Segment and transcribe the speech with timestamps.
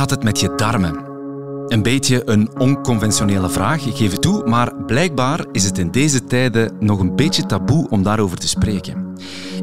[0.00, 1.04] gaat het met je darmen?
[1.66, 6.24] Een beetje een onconventionele vraag, ik geef het toe, maar blijkbaar is het in deze
[6.24, 9.09] tijden nog een beetje taboe om daarover te spreken.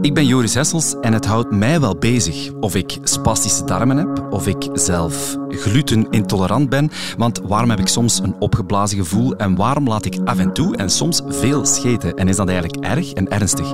[0.02, 4.28] Ik ben Joris Hessels en het houdt mij wel bezig of ik spastische darmen heb,
[4.30, 9.88] of ik zelf glutenintolerant ben, want waarom heb ik soms een opgeblazen gevoel en waarom
[9.88, 13.30] laat ik af en toe en soms veel scheten en is dat eigenlijk erg en
[13.30, 13.74] ernstig?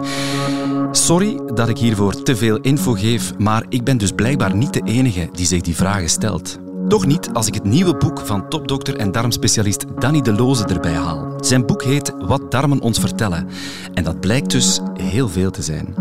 [0.91, 4.81] Sorry dat ik hiervoor te veel info geef, maar ik ben dus blijkbaar niet de
[4.83, 6.59] enige die zich die vragen stelt.
[6.87, 10.95] Toch niet als ik het nieuwe boek van topdokter en darmspecialist Danny de Loze erbij
[10.95, 11.32] haal.
[11.43, 13.47] Zijn boek heet Wat darmen ons vertellen.
[13.93, 15.95] En dat blijkt dus heel veel te zijn.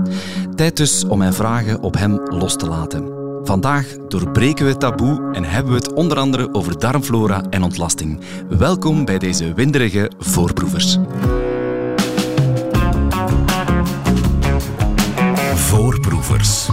[0.55, 3.12] Tijd dus om mijn vragen op hem los te laten.
[3.45, 8.20] Vandaag doorbreken we het taboe en hebben we het onder andere over darmflora en ontlasting.
[8.48, 10.98] Welkom bij deze winderige voorproevers.
[15.54, 16.68] Voorproevers.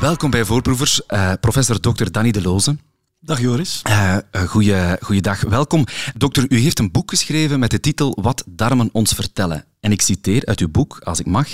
[0.00, 2.10] Welkom bij Voorproevers, uh, professor Dr.
[2.10, 2.76] Danny de Loze.
[3.22, 3.82] Dag Joris.
[3.88, 4.16] Uh,
[4.46, 5.84] goeie, goeiedag, welkom.
[6.16, 9.64] Dokter, u heeft een boek geschreven met de titel Wat darmen ons vertellen.
[9.80, 11.48] En ik citeer uit uw boek, als ik mag.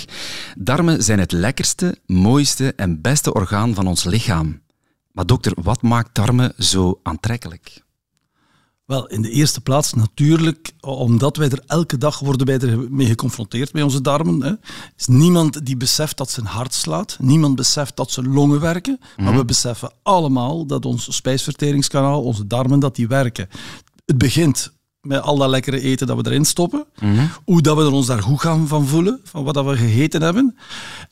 [0.57, 4.61] Darmen zijn het lekkerste, mooiste en beste orgaan van ons lichaam.
[5.11, 7.81] Maar dokter, wat maakt darmen zo aantrekkelijk?
[8.87, 13.07] Wel, in de eerste plaats natuurlijk omdat wij er elke dag worden wij er mee
[13.07, 14.43] geconfronteerd bij onze darmen.
[14.43, 14.53] Hè.
[14.97, 17.17] Is niemand die beseft dat zijn hart slaat.
[17.19, 18.99] Niemand beseft dat zijn longen werken.
[19.17, 19.37] Maar mhm.
[19.37, 23.49] we beseffen allemaal dat ons spijsverteringskanaal, onze darmen, dat die werken.
[24.05, 24.71] Het begint
[25.07, 26.85] met al dat lekkere eten dat we erin stoppen.
[26.99, 27.25] Mhm.
[27.45, 30.21] Hoe dat we er ons daar goed gaan van voelen, van wat dat we gegeten
[30.21, 30.55] hebben.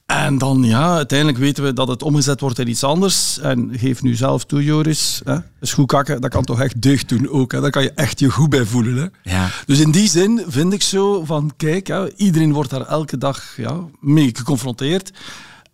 [0.06, 3.40] En dan, ja, uiteindelijk weten we dat het omgezet wordt in iets anders.
[3.40, 5.22] En geef nu zelf toe, Joris.
[5.24, 5.38] Hè?
[5.60, 7.52] Dus goed kakken, dat kan toch echt deugd doen ook.
[7.52, 7.62] Hè?
[7.62, 8.96] Daar kan je echt je goed bij voelen.
[8.96, 9.32] Hè?
[9.32, 9.50] Ja.
[9.66, 13.44] Dus in die zin vind ik zo van, kijk, hè, iedereen wordt daar elke dag
[13.58, 15.12] ja, mee geconfronteerd.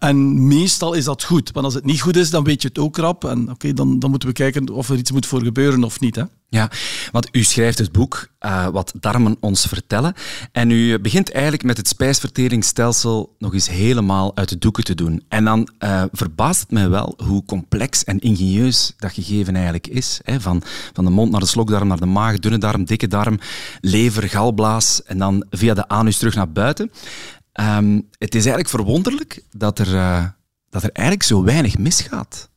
[0.02, 1.52] En meestal is dat goed.
[1.52, 3.26] Want als het niet goed is, dan weet je het ook rap.
[3.26, 6.16] En oké, dan, dan moeten we kijken of er iets moet voor gebeuren of niet.
[6.16, 6.24] Hè?
[6.50, 6.72] Ja,
[7.12, 10.14] want u schrijft het boek uh, Wat darmen ons vertellen.
[10.52, 15.24] En u begint eigenlijk met het spijsverteringsstelsel nog eens helemaal uit de doeken te doen.
[15.28, 20.20] En dan uh, verbaast het mij wel hoe complex en ingenieus dat gegeven eigenlijk is.
[20.24, 20.42] Hè?
[20.42, 20.62] Van,
[20.94, 23.40] van de mond naar de slokdarm, naar de maag, dunne darm, dikke darm,
[23.82, 26.92] lever, galblaas en dan via de anus terug naar buiten.
[27.60, 30.26] Um, het is eigenlijk verwonderlijk dat er, uh,
[30.70, 32.50] dat er eigenlijk zo weinig misgaat.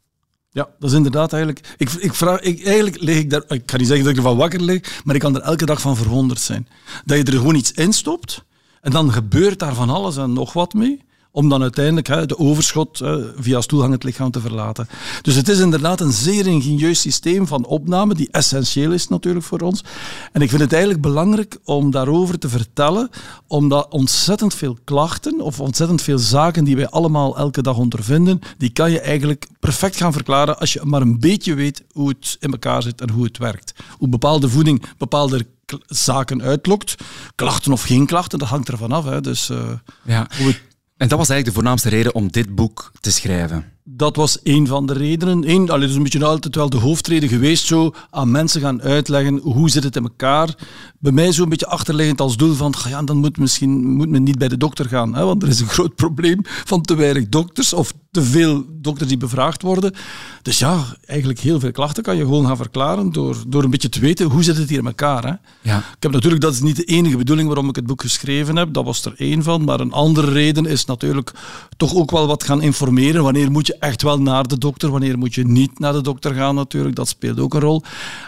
[0.50, 1.74] Ja, dat is inderdaad eigenlijk.
[1.76, 3.42] Ik, ik vraag, ik, eigenlijk lig ik daar.
[3.48, 5.80] Ik kan niet zeggen dat ik ervan wakker lig, maar ik kan er elke dag
[5.80, 6.68] van verwonderd zijn.
[7.04, 8.44] Dat je er gewoon iets instopt
[8.80, 11.04] en dan gebeurt daar van alles en nog wat mee
[11.34, 14.88] om dan uiteindelijk hè, de overschot hè, via stoelgang het lichaam te verlaten.
[15.22, 19.60] Dus het is inderdaad een zeer ingenieus systeem van opname, die essentieel is natuurlijk voor
[19.60, 19.84] ons.
[20.32, 23.10] En ik vind het eigenlijk belangrijk om daarover te vertellen,
[23.46, 28.70] omdat ontzettend veel klachten of ontzettend veel zaken die wij allemaal elke dag ondervinden, die
[28.70, 32.52] kan je eigenlijk perfect gaan verklaren als je maar een beetje weet hoe het in
[32.52, 33.74] elkaar zit en hoe het werkt.
[33.98, 35.46] Hoe bepaalde voeding bepaalde
[35.86, 36.94] zaken uitlokt.
[37.34, 39.04] Klachten of geen klachten, dat hangt ervan af.
[39.04, 39.20] Hè.
[39.20, 39.58] Dus, uh,
[40.02, 40.26] ja.
[40.36, 40.60] hoe het
[40.96, 43.72] en dat was eigenlijk de voornaamste reden om dit boek te schrijven.
[43.84, 45.50] Dat was een van de redenen.
[45.50, 49.36] Eén, dat is een beetje altijd wel de hoofdreden geweest, zo aan mensen gaan uitleggen
[49.38, 50.54] hoe zit het in elkaar.
[50.98, 54.38] Bij mij zo'n beetje achterliggend als doel van, ja, dan moet, misschien, moet men niet
[54.38, 57.72] bij de dokter gaan, hè, want er is een groot probleem van te weinig dokters
[57.72, 59.94] of te veel dokters die bevraagd worden.
[60.42, 63.88] Dus ja, eigenlijk heel veel klachten kan je gewoon gaan verklaren door, door een beetje
[63.88, 65.22] te weten hoe zit het hier in elkaar.
[65.22, 65.34] Hè.
[65.70, 65.78] Ja.
[65.78, 68.72] Ik heb natuurlijk, dat is niet de enige bedoeling waarom ik het boek geschreven heb,
[68.72, 71.32] dat was er één van, maar een andere reden is natuurlijk
[71.76, 73.22] toch ook wel wat gaan informeren.
[73.22, 76.34] Wanneer moet je echt wel naar de dokter, wanneer moet je niet naar de dokter
[76.34, 77.82] gaan natuurlijk, dat speelt ook een rol.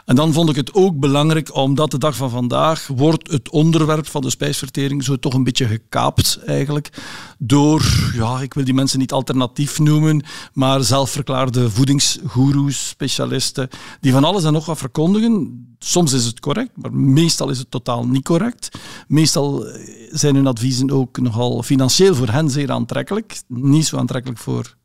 [0.05, 4.07] En dan vond ik het ook belangrijk, omdat de dag van vandaag wordt het onderwerp
[4.07, 6.91] van de spijsvertering zo toch een beetje gekaapt eigenlijk,
[7.39, 13.69] door, ja, ik wil die mensen niet alternatief noemen, maar zelfverklaarde voedingsgoeroes, specialisten,
[14.01, 15.65] die van alles en nog wat verkondigen.
[15.79, 18.79] Soms is het correct, maar meestal is het totaal niet correct.
[19.09, 19.67] Meestal
[20.11, 24.77] zijn hun adviezen ook nogal financieel voor hen zeer aantrekkelijk, niet zo aantrekkelijk voor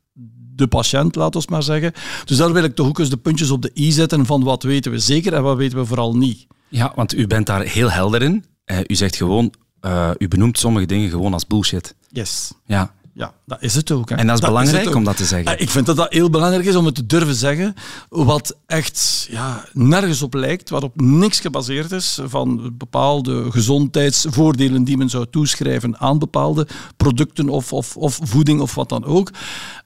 [0.54, 1.92] de patiënt, laten we maar zeggen.
[2.24, 4.62] Dus daar wil ik toch ook eens de puntjes op de i zetten van wat
[4.62, 6.46] weten we zeker en wat weten we vooral niet.
[6.68, 8.44] Ja, want u bent daar heel helder in.
[8.66, 11.94] Uh, u zegt gewoon, uh, u benoemt sommige dingen gewoon als bullshit.
[12.08, 12.52] Yes.
[12.66, 12.94] Ja.
[13.14, 14.08] Ja, dat is het ook.
[14.08, 14.16] Hè.
[14.16, 15.60] En dat is belangrijk om dat te zeggen.
[15.60, 17.74] Ik vind dat dat heel belangrijk is om het te durven zeggen.
[18.08, 25.08] Wat echt ja, nergens op lijkt, waarop niks gebaseerd is van bepaalde gezondheidsvoordelen die men
[25.08, 26.66] zou toeschrijven aan bepaalde
[26.96, 29.30] producten of, of, of voeding of wat dan ook.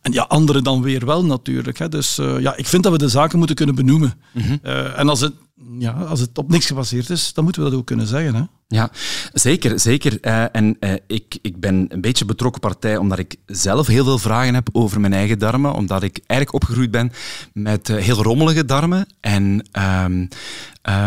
[0.03, 1.79] En ja, anderen dan weer wel natuurlijk.
[1.79, 1.89] Hè.
[1.89, 4.15] Dus uh, ja, ik vind dat we de zaken moeten kunnen benoemen.
[4.33, 4.59] Mm -hmm.
[4.63, 5.33] uh, en als het,
[5.79, 8.35] ja, als het op niks gebaseerd is, dan moeten we dat ook kunnen zeggen.
[8.35, 8.43] Hè.
[8.69, 8.91] Ja,
[9.33, 9.81] zeker.
[9.81, 10.19] zeker.
[10.23, 14.19] Uh, en uh, ik, ik ben een beetje betrokken partij omdat ik zelf heel veel
[14.19, 15.75] vragen heb over mijn eigen darmen.
[15.75, 17.13] Omdat ik eigenlijk opgegroeid ben
[17.53, 19.07] met uh, heel rommelige darmen.
[19.21, 20.27] En ehm,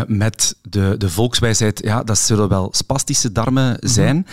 [0.06, 3.88] met de, de volkswijsheid, ja, dat zullen wel spastische darmen mhm.
[3.88, 4.26] zijn.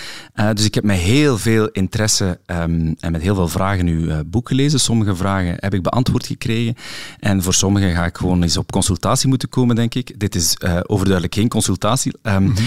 [0.53, 4.47] Dus ik heb met heel veel interesse um, en met heel veel vragen uw boek
[4.47, 4.79] gelezen.
[4.79, 6.75] Sommige vragen heb ik beantwoord gekregen.
[7.19, 10.19] En voor sommige ga ik gewoon eens op consultatie moeten komen, denk ik.
[10.19, 12.13] Dit is overduidelijk geen consultatie.
[12.23, 12.65] Um, mm -hmm.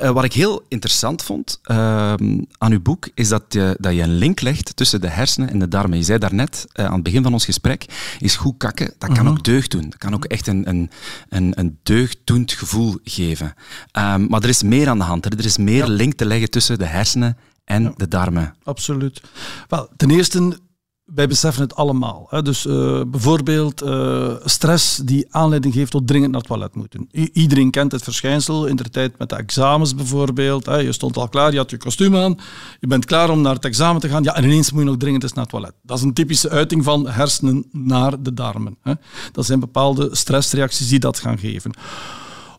[0.00, 1.76] Maar uh, wat ik heel interessant vond uh,
[2.58, 5.58] aan uw boek, is dat je, dat je een link legt tussen de hersenen en
[5.58, 5.98] de darmen.
[5.98, 7.84] Je zei daarnet, uh, aan het begin van ons gesprek,
[8.18, 9.28] is goed kakken, dat kan -hmm.
[9.28, 9.82] ook deugd doen.
[9.82, 10.90] Dat kan ook echt een, een,
[11.28, 13.54] een, een deugddoend gevoel geven.
[13.92, 15.24] Um, maar er is meer aan de hand.
[15.24, 15.30] Hè.
[15.38, 15.92] Er is meer ja.
[15.92, 17.92] link te leggen tussen de hersenen en ja.
[17.96, 18.54] de darmen.
[18.62, 19.20] Absoluut.
[19.68, 20.58] Wel, ten eerste
[21.14, 22.26] wij beseffen het allemaal.
[22.30, 22.42] Hè.
[22.42, 27.08] Dus uh, bijvoorbeeld uh, stress die aanleiding geeft tot dringend naar het toilet moeten.
[27.32, 30.66] Iedereen kent het verschijnsel in de tijd met de examens bijvoorbeeld.
[30.66, 30.76] Hè.
[30.76, 32.38] Je stond al klaar, je had je kostuum aan,
[32.80, 34.22] je bent klaar om naar het examen te gaan.
[34.22, 35.74] Ja, en ineens moet je nog dringend eens naar het toilet.
[35.82, 38.76] Dat is een typische uiting van hersenen naar de darmen.
[38.82, 38.92] Hè.
[39.32, 41.72] Dat zijn bepaalde stressreacties die dat gaan geven.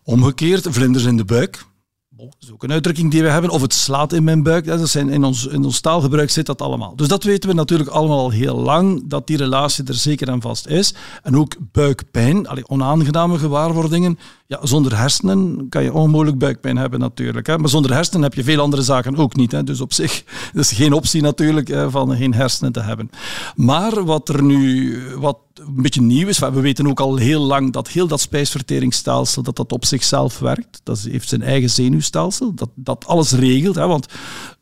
[0.03, 1.69] Omgekeerd, vlinders in de buik
[2.15, 3.49] dat is ook een uitdrukking die we hebben.
[3.49, 4.65] Of het slaat in mijn buik.
[4.65, 6.95] Dat zijn in, ons, in ons taalgebruik zit dat allemaal.
[6.95, 10.41] Dus dat weten we natuurlijk allemaal al heel lang, dat die relatie er zeker en
[10.41, 10.93] vast is.
[11.23, 14.19] En ook buikpijn, allee, onaangename gewaarwordingen.
[14.51, 17.47] Ja, zonder hersenen kan je onmogelijk buikpijn hebben natuurlijk.
[17.47, 17.57] Hè.
[17.57, 19.51] Maar zonder hersenen heb je veel andere zaken ook niet.
[19.51, 19.63] Hè.
[19.63, 23.09] Dus op zich is geen optie natuurlijk hè, van geen hersenen te hebben.
[23.55, 27.73] Maar wat er nu wat een beetje nieuw is, we weten ook al heel lang
[27.73, 30.81] dat heel dat spijsverteringsstelsel dat dat op zichzelf werkt.
[30.83, 33.75] Dat heeft zijn eigen zenuwstelsel, dat, dat alles regelt.
[33.75, 34.05] Hè, want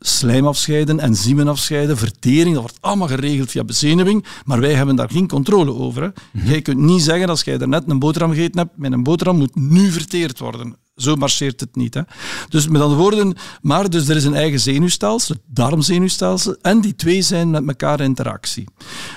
[0.00, 4.24] slijm afscheiden, enzymen afscheiden, vertering, dat wordt allemaal geregeld via bezenuwing.
[4.44, 6.02] Maar wij hebben daar geen controle over.
[6.02, 6.08] Hè.
[6.32, 6.48] -hmm.
[6.48, 9.36] Jij kunt niet zeggen, als jij er net een boterham gegeten hebt, met een boterham
[9.36, 10.76] moet nu nu verteerd worden.
[11.00, 11.94] Zo marcheert het niet.
[11.94, 12.02] Hè.
[12.48, 16.94] Dus met andere woorden, maar dus er is een eigen zenuwstelsel, het darmzenuwstelsel, en die
[16.94, 18.64] twee zijn met elkaar in interactie.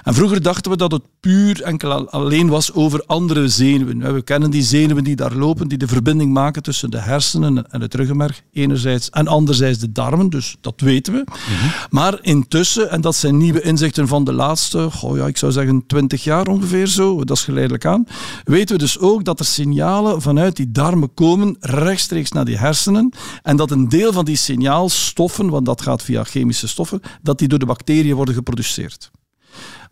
[0.03, 4.13] En vroeger dachten we dat het puur enkel alleen was over andere zenuwen.
[4.13, 7.81] We kennen die zenuwen die daar lopen, die de verbinding maken tussen de hersenen en
[7.81, 11.23] het ruggenmerg enerzijds en anderzijds de darmen, dus dat weten we.
[11.25, 11.71] Mm-hmm.
[11.89, 15.83] Maar intussen, en dat zijn nieuwe inzichten van de laatste, oh ja, ik zou zeggen
[15.87, 18.07] 20 jaar ongeveer zo, dat is geleidelijk aan,
[18.43, 23.13] weten we dus ook dat er signalen vanuit die darmen komen rechtstreeks naar die hersenen
[23.41, 27.47] en dat een deel van die signaalstoffen, want dat gaat via chemische stoffen, dat die
[27.47, 29.11] door de bacteriën worden geproduceerd.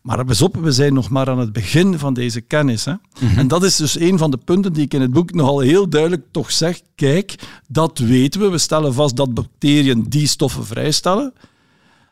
[0.01, 2.85] Maar pas op, we zijn nog maar aan het begin van deze kennis.
[2.85, 2.93] Hè?
[3.19, 3.37] Mm-hmm.
[3.37, 5.89] En dat is dus een van de punten die ik in het boek nogal heel
[5.89, 6.81] duidelijk toch zeg.
[6.95, 7.35] Kijk,
[7.67, 8.49] dat weten we.
[8.49, 11.33] We stellen vast dat bacteriën die stoffen vrijstellen.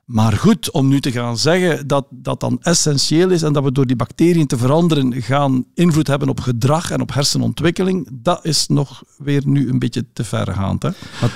[0.10, 3.72] Maar goed, om nu te gaan zeggen dat dat dan essentieel is en dat we
[3.72, 8.68] door die bacteriën te veranderen gaan invloed hebben op gedrag en op hersenontwikkeling, dat is
[8.68, 10.84] nog weer nu een beetje te vergaand.
[10.84, 10.90] Hè?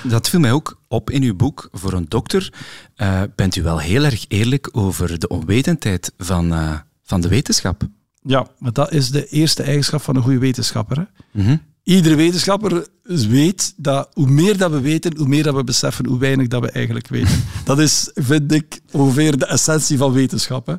[0.03, 1.69] Dat viel mij ook op in uw boek.
[1.71, 2.53] Voor een dokter
[2.97, 6.73] uh, bent u wel heel erg eerlijk over de onwetendheid van, uh,
[7.03, 7.87] van de wetenschap.
[8.21, 10.97] Ja, maar dat is de eerste eigenschap van een goede wetenschapper.
[10.97, 11.05] Hè?
[11.31, 11.61] Mm-hmm.
[11.83, 16.19] Iedere wetenschapper weet dat hoe meer dat we weten, hoe meer dat we beseffen hoe
[16.19, 17.43] weinig dat we eigenlijk weten.
[17.65, 20.67] Dat is, vind ik, ongeveer de essentie van wetenschap.
[20.67, 20.73] Hè.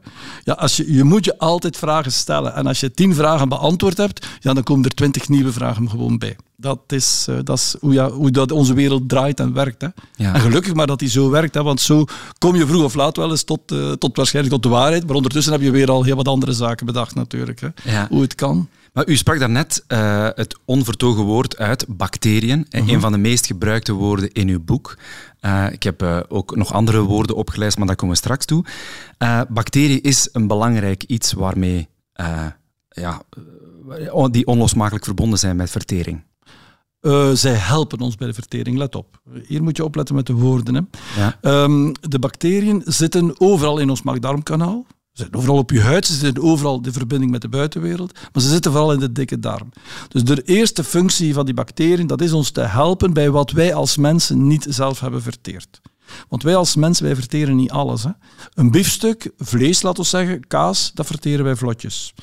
[0.44, 2.54] Ja, als je, je moet je altijd vragen stellen.
[2.54, 6.18] En als je tien vragen beantwoord hebt, ja, dan komen er twintig nieuwe vragen gewoon
[6.18, 6.36] bij.
[6.56, 9.80] Dat is, uh, dat is hoe, ja, hoe dat onze wereld draait en werkt.
[9.80, 9.88] Hè.
[10.16, 10.34] Ja.
[10.34, 12.04] En gelukkig maar dat die zo werkt, hè, want zo
[12.38, 15.06] kom je vroeg of laat wel eens tot, uh, tot waarschijnlijk tot de waarheid.
[15.06, 17.60] Maar ondertussen heb je weer al heel wat andere zaken bedacht natuurlijk.
[17.60, 17.68] Hè.
[17.92, 18.06] Ja.
[18.10, 18.68] Hoe het kan.
[18.94, 22.58] Maar u sprak daarnet uh, het onvertogen woord uit, bacteriën.
[22.58, 22.90] Uh -huh.
[22.90, 24.98] Een van de meest gebruikte woorden in uw boek.
[25.40, 28.64] Uh, ik heb uh, ook nog andere woorden opgeleid, maar daar komen we straks toe.
[29.48, 31.88] bacterie is een belangrijk iets waarmee
[32.88, 33.22] ja,
[34.30, 36.24] die onlosmakelijk verbonden zijn met vertering.
[37.32, 39.20] zij helpen ons bij de vertering, let op.
[39.46, 40.74] Hier moet je opletten met de woorden.
[40.74, 40.80] Hè.
[41.20, 41.62] Ja.
[41.62, 44.86] Um, de bacteriën zitten overal in ons maag-darmkanaal.
[45.14, 48.42] Ze zitten overal op je huid, ze zitten overal de verbinding met de buitenwereld, maar
[48.42, 49.68] ze zitten vooral in de dikke darm.
[50.08, 53.74] Dus de eerste functie van die bacteriën, dat is ons te helpen bij wat wij
[53.74, 55.80] als mensen niet zelf hebben verteerd.
[56.28, 58.02] Want wij als mensen, wij verteren niet alles.
[58.02, 58.10] Hè.
[58.54, 62.14] Een biefstuk, vlees, laten we zeggen, kaas, dat verteren wij vlotjes.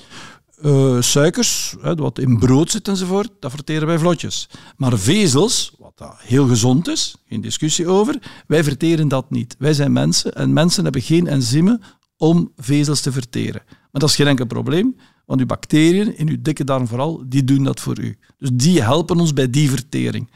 [0.63, 4.50] Uh, suikers, hè, wat in brood zit enzovoort, dat verteren wij vlotjes.
[4.77, 8.17] Maar vezels, wat dat heel gezond is, geen discussie over,
[8.48, 9.55] wij verteren dat niet.
[9.60, 11.81] Wij zijn mensen en mensen hebben geen enzymen
[12.22, 13.62] om vezels te verteren.
[13.66, 17.44] Maar dat is geen enkel probleem, want uw bacteriën, in uw dikke darm vooral, die
[17.44, 18.18] doen dat voor u.
[18.38, 20.30] Dus die helpen ons bij die vertering.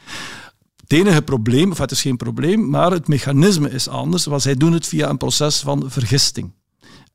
[0.76, 4.54] Het enige probleem, of het is geen probleem, maar het mechanisme is anders, want zij
[4.54, 6.52] doen het via een proces van vergisting.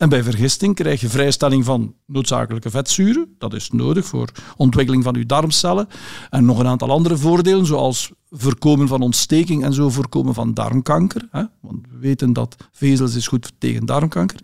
[0.02, 3.36] En bij vergisting krijg je vrijstelling van noodzakelijke vetzuren.
[3.38, 5.88] Dat is nodig voor ontwikkeling van je darmcellen.
[6.30, 11.28] En nog een aantal andere voordelen, zoals voorkomen van ontsteking en zo voorkomen van darmkanker.
[11.32, 11.44] Hè?
[11.60, 14.40] Want we weten dat vezels is goed tegen darmkanker.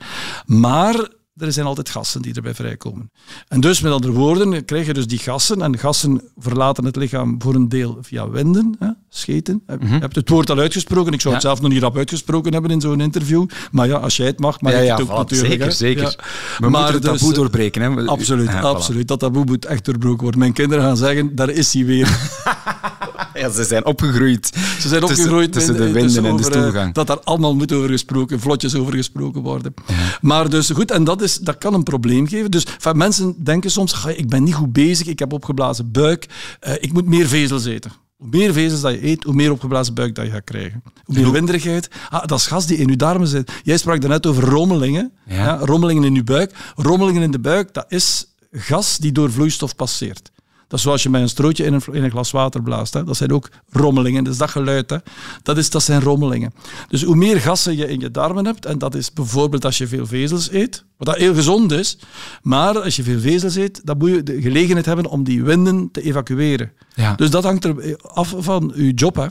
[0.46, 3.12] Maar er zijn altijd gassen die erbij vrijkomen.
[3.48, 5.62] En dus met andere woorden krijg je dus die gassen.
[5.62, 9.62] En gassen verlaten het lichaam voor een deel via winden, hè, scheten.
[9.67, 10.00] Je Mhm.
[10.00, 11.13] hebt het woord al uitgesproken.
[11.13, 13.46] Ik zou het zelf nog niet rap uitgesproken hebben in zo'n interview.
[13.72, 15.50] Maar ja, als jij het mag, maar Ja, het ook voilà, natuurlijk.
[15.50, 15.72] zeker, hè.
[15.72, 16.20] zeker.
[16.58, 17.82] We moeten het dus, taboe eh, doorbreken.
[17.82, 18.06] Hè?
[18.06, 18.60] Absoluut, voilà.
[18.62, 19.08] absoluut.
[19.08, 20.39] Dat taboe moet echt doorbroken worden.
[20.39, 22.08] Mijn kinderen gaan zeggen, daar is hij weer.
[23.38, 24.48] Ja, ze zijn opgegroeid.
[24.48, 26.94] Ze zijn Tussen- opgegroeid tussen in- de winden en de eh, stoelgang.
[26.94, 29.74] Dat daar allemaal moet over gesproken, vlotjes over gesproken worden.
[30.22, 32.51] Maar dus goed, en dat, is, dat kan een probleem geven.
[32.51, 36.25] Dus van, mensen denken soms, "Ga, ik ben niet goed bezig, ik heb opgeblazen buik,
[36.60, 37.91] eh, ik moet meer vezels eten.
[38.17, 40.84] Hoe meer vezels dat je eet, hoe meer opgeblazen buik dat je gaat krijgen.
[41.06, 41.88] Hoe meer winderigheid.
[42.10, 43.51] Ah, dat is gas die in je darmen zit.
[43.63, 45.12] Jij sprak daarnet over rommelingen.
[45.27, 45.36] Ja.
[45.36, 46.51] Ja, rommelingen in je buik.
[46.75, 50.32] Rommelingen in de buik, dat is gas die door vloeistof passeert.
[50.68, 52.94] Dat is zoals je met een strootje in een, in een glas water blaast.
[52.94, 53.04] Hè.
[53.04, 54.24] Dat zijn ook rommelingen.
[54.24, 54.98] Dus dat geluid, hè.
[55.44, 56.54] Dat, is, dat zijn rommelingen.
[56.88, 59.88] Dus hoe meer gassen je in je darmen hebt, en dat is bijvoorbeeld als je
[59.88, 61.98] veel vezels eet, wat dat heel gezond is,
[62.42, 65.90] maar als je veel vezels eet, dan moet je de gelegenheid hebben om die winden
[65.92, 66.72] te evacueren.
[66.94, 67.16] Ja.
[67.16, 69.16] Dus dat hangt er af van je job.
[69.16, 69.28] Hè.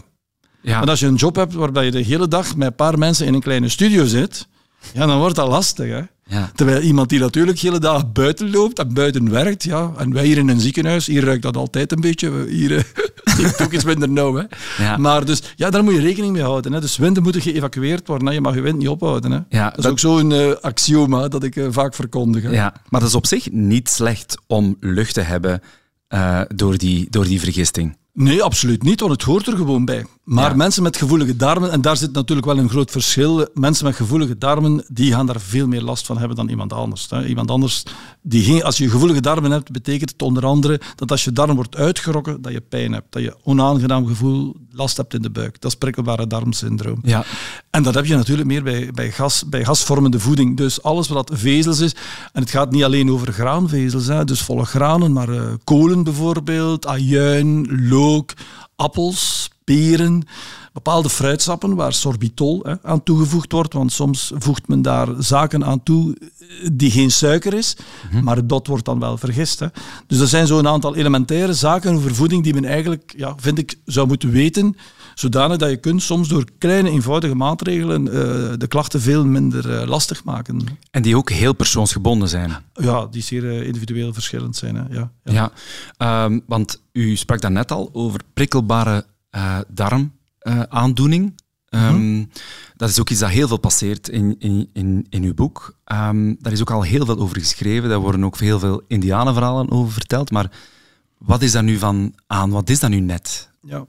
[0.63, 0.83] Ja.
[0.83, 3.27] En als je een job hebt waarbij je de hele dag met een paar mensen
[3.27, 4.49] in een kleine studio zit,
[4.95, 5.89] ja, dan wordt dat lastig.
[5.89, 6.03] Hè.
[6.29, 6.51] Ja.
[6.55, 10.25] Terwijl iemand die natuurlijk de hele dag buiten loopt en buiten werkt, ja, en wij
[10.27, 12.47] hier in een ziekenhuis, hier ruikt dat altijd een beetje.
[12.49, 12.71] Hier
[13.39, 14.35] is ook iets minder nauw.
[14.35, 14.43] Hè.
[14.79, 14.97] Ja.
[14.97, 16.73] Maar dus, ja, daar moet je rekening mee houden.
[16.73, 16.81] Hè.
[16.81, 18.27] Dus winden moeten geëvacueerd worden.
[18.29, 18.33] Hè.
[18.35, 19.31] Je mag je wind niet ophouden.
[19.31, 19.39] Hè.
[19.49, 22.43] Ja, dat is dat- ook zo'n eh, axioma dat ik eh, vaak verkondig.
[22.43, 22.51] Hè.
[22.51, 25.61] Ja, maar dat is op zich niet slecht om lucht te hebben
[26.09, 27.97] eh, door, die, door die vergisting.
[28.19, 30.07] Nee, absoluut niet, want het hoort er gewoon bij.
[30.25, 30.57] Maar Ja.
[30.57, 34.39] mensen met gevoelige darmen, en daar zit natuurlijk wel een groot verschil, mensen met gevoelige
[34.39, 37.07] darmen, die gaan daar veel meer last van hebben dan iemand anders.
[37.11, 37.27] Hè.
[37.27, 37.83] Iemand anders,
[38.23, 41.55] die geen, als je gevoelige darmen hebt, betekent het onder andere dat als je darm
[41.55, 45.61] wordt uitgerokken, dat je pijn hebt, dat je onaangenaam gevoel, last hebt in de buik.
[45.61, 46.99] Dat is prikkelbare darmsyndroom.
[47.03, 47.25] Ja.
[47.71, 50.57] En dat heb je natuurlijk meer bij, bij, gas, bij gasvormende voeding.
[50.57, 51.95] Dus alles wat vezels is.
[52.33, 56.87] En het gaat niet alleen over graanvezels, hè, dus volle granen, maar eh, kolen bijvoorbeeld,
[56.87, 57.67] ajuin,
[58.07, 58.33] look,
[58.77, 60.23] appels, peren,
[60.73, 63.73] bepaalde fruitsappen waar sorbitol hè, aan toegevoegd wordt.
[63.73, 67.77] Want soms voegt men daar zaken aan toe eh, die geen suiker is,
[68.23, 69.59] maar dat wordt dan wel vergist.
[69.59, 69.67] Hè.
[70.07, 73.79] Dus er zijn zo'n aantal elementaire zaken over voeding die men eigenlijk, ja, vind ik,
[73.85, 74.77] zou moeten weten
[75.19, 78.13] zodanig dat je kunt soms door kleine eenvoudige maatregelen eh,
[78.59, 80.65] de klachten veel minder eh, lastig maken.
[80.91, 82.57] En die ook heel persoonsgebonden zijn.
[82.73, 84.75] Ja, die zeer eh, individueel verschillend zijn.
[84.75, 84.83] Hè.
[84.91, 85.33] Ja, ja.
[85.33, 85.53] Ja,
[85.97, 89.05] ehm, want u sprak daarnet al over prikkelbare
[89.69, 91.35] darmaandoening.
[91.69, 92.25] Ehm,
[92.77, 95.77] Dat is ook iets dat heel veel passeert in, in, in, in uw boek.
[95.85, 97.89] Ehm, daar is ook al heel veel over geschreven.
[97.89, 100.31] Daar worden ook heel veel indianenverhalen over verteld.
[100.31, 100.51] Maar
[101.19, 102.51] wat is daar nu van aan?
[102.51, 103.51] Wat is dat nu net?
[103.61, 103.87] Ja.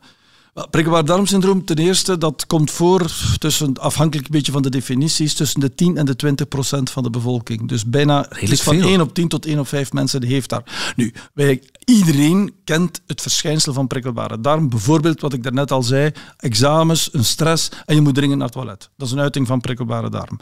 [0.70, 5.60] Prikkelbaar darmsyndroom, ten eerste, dat komt voor, tussen, afhankelijk een beetje van de definities, tussen
[5.60, 7.68] de 10 en de 20 procent van de bevolking.
[7.68, 8.88] Dus bijna is van veel.
[8.88, 10.94] 1 op 10 tot 1 op 5 mensen die heeft daar.
[10.96, 14.70] Nu, wij, iedereen kent het verschijnsel van prikkelbare darm.
[14.70, 18.58] Bijvoorbeeld, wat ik daarnet al zei, examens, een stress en je moet dringend naar het
[18.58, 18.90] toilet.
[18.98, 20.40] Dat is een uiting van prikkelbare darm.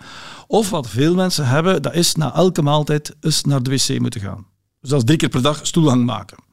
[0.48, 4.22] Of wat veel mensen hebben, dat is na elke maaltijd eens naar de wc moeten
[4.22, 4.46] gaan.
[4.82, 6.45] Dus dat is drie keer per dag stoelgang maken.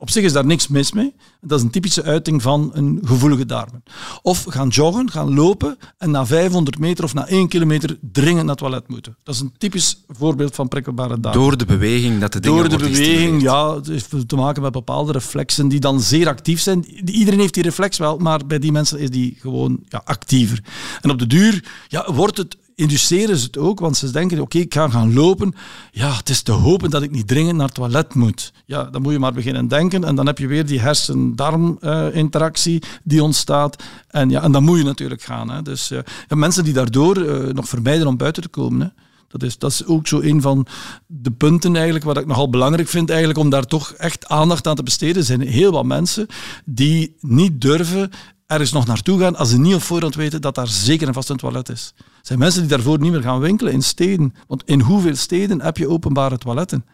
[0.00, 1.14] Op zich is daar niks mis mee.
[1.40, 3.82] Dat is een typische uiting van een gevoelige darmen.
[4.22, 8.54] Of gaan joggen, gaan lopen en na 500 meter of na 1 kilometer dringend naar
[8.54, 9.16] het toilet moeten.
[9.22, 11.42] Dat is een typisch voorbeeld van prikkelbare darmen.
[11.42, 14.72] Door de beweging dat de dingen Door de beweging, ja, het heeft te maken met
[14.72, 16.84] bepaalde reflexen die dan zeer actief zijn.
[17.10, 20.64] Iedereen heeft die reflex wel, maar bij die mensen is die gewoon ja, actiever.
[21.00, 24.58] En op de duur ja, wordt het, induceren ze het ook, want ze denken, oké,
[24.58, 25.54] ik ga gaan lopen.
[25.90, 28.52] Ja, het is te hopen dat ik niet dringend naar het toilet moet.
[28.66, 33.22] Ja, dan moet je maar beginnen denken en dan heb je weer die hersen-darm-interactie die
[33.22, 33.82] ontstaat.
[34.08, 35.50] En, ja, en dan moet je natuurlijk gaan.
[35.50, 35.62] Hè.
[35.62, 38.80] Dus eh, mensen die daardoor eh, nog vermijden om buiten te komen.
[38.80, 38.86] Hè.
[39.28, 40.66] Dat is, dat is ook zo een van
[41.06, 44.74] de punten eigenlijk, wat ik nogal belangrijk vind eigenlijk, om daar toch echt aandacht aan
[44.74, 45.16] te besteden.
[45.16, 46.26] Er zijn heel wat mensen
[46.64, 48.10] die niet durven
[48.50, 51.28] ergens nog naartoe gaan als ze niet op voorhand weten dat daar zeker en vast
[51.28, 51.92] een toilet is.
[51.96, 54.34] Er zijn mensen die daarvoor niet meer gaan winkelen in steden.
[54.46, 56.84] Want in hoeveel steden heb je openbare toiletten?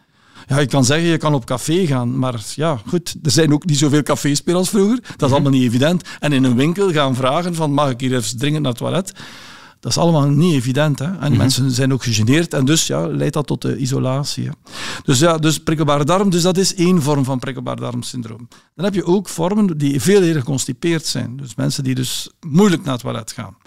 [0.47, 3.65] Ja, je kan zeggen, je kan op café gaan, maar ja, goed, er zijn ook
[3.65, 4.99] niet zoveel cafés meer als vroeger.
[5.15, 6.03] Dat is allemaal niet evident.
[6.19, 9.11] En in een winkel gaan vragen van, mag ik hier even dringend naar het toilet?
[9.87, 10.99] Dat is allemaal niet evident.
[10.99, 11.17] Hè?
[11.17, 14.45] En mensen zijn ook gegeneerd en dus ja, leidt dat tot de isolatie.
[14.45, 14.51] Hè?
[15.03, 18.47] Dus ja, dus prikkelbare darm, dus dat is één vorm van prikkelbaar darmsyndroom.
[18.75, 21.37] Dan heb je ook vormen die veel eerder geconstipeerd zijn.
[21.37, 23.57] Dus mensen die dus moeilijk naar het toilet gaan.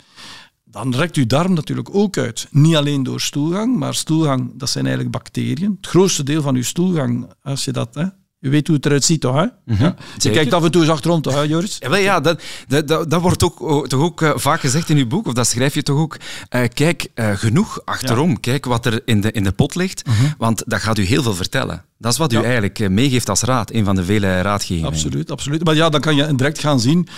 [0.65, 2.49] dan rekt uw darm natuurlijk ook uit.
[2.51, 5.77] Niet alleen door stoelgang, maar stoelgang, dat zijn eigenlijk bacteriën.
[5.81, 7.95] Het grootste deel van uw stoelgang, als je dat...
[7.95, 8.07] Hè,
[8.41, 9.35] je weet hoe het eruit ziet, toch?
[9.35, 9.47] Hè?
[9.65, 9.83] Mhm.
[9.83, 9.95] ja.
[10.17, 11.77] Je kijkt af en toe eens achterom, toch, hè, Joris?
[11.81, 14.97] Ja, wel, ja dat, dat, dat, wordt ook, oh, toch ook eh, vaak gezegd in
[14.97, 16.17] uw boek, of dat schrijf je toch ook.
[16.49, 20.03] Eh, kijk eh, genoeg achterom, kijk wat er in de, in de pot ligt,
[20.39, 21.85] want dat gaat u heel veel vertellen.
[22.01, 24.91] Dat is wat u eigenlijk eh, meegeeft als raad, een van de vele raadgevingen.
[24.91, 25.65] Absoluut, absoluut.
[25.65, 27.09] Maar ja, dan kan je direct gaan zien.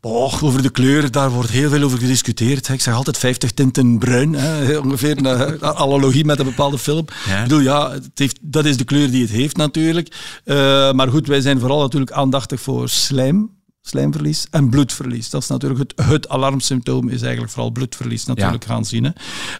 [0.00, 2.68] Over de kleur, daar wordt heel veel over gediscuteerd.
[2.68, 4.76] Ik zeg altijd 50 tinten bruin, hè.
[4.84, 5.26] ongeveer een
[5.60, 7.04] eh, analogie met een bepaalde film.
[7.26, 7.36] Ja.
[7.36, 10.40] Ik bedoel, ja, het heeft, dat is de kleur die het heeft natuurlijk.
[10.44, 13.50] Eh, maar goed, wij zijn vooral natuurlijk aandachtig voor slijm,
[13.88, 15.30] slijmverlies en bloedverlies.
[15.30, 19.04] Dat is natuurlijk het, het alarmsymptoom, is eigenlijk vooral bloedverlies natuurlijk gaan zien.
[19.04, 19.10] Hè.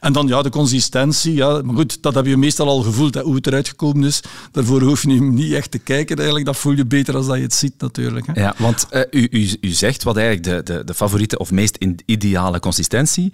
[0.00, 3.22] En dan ja, de consistentie, ja, maar goed, dat heb je meestal al gevoeld, hè,
[3.22, 4.20] hoe het eruit gekomen is.
[4.52, 7.42] Daarvoor hoef je niet echt te kijken eigenlijk, dat voel je beter als dat je
[7.42, 8.26] het ziet natuurlijk.
[8.26, 8.40] Hè.
[8.40, 11.78] Ja, want eh, u, u, u zegt wat eigenlijk de, de, de favoriete of meest
[12.04, 13.32] ideale consistentie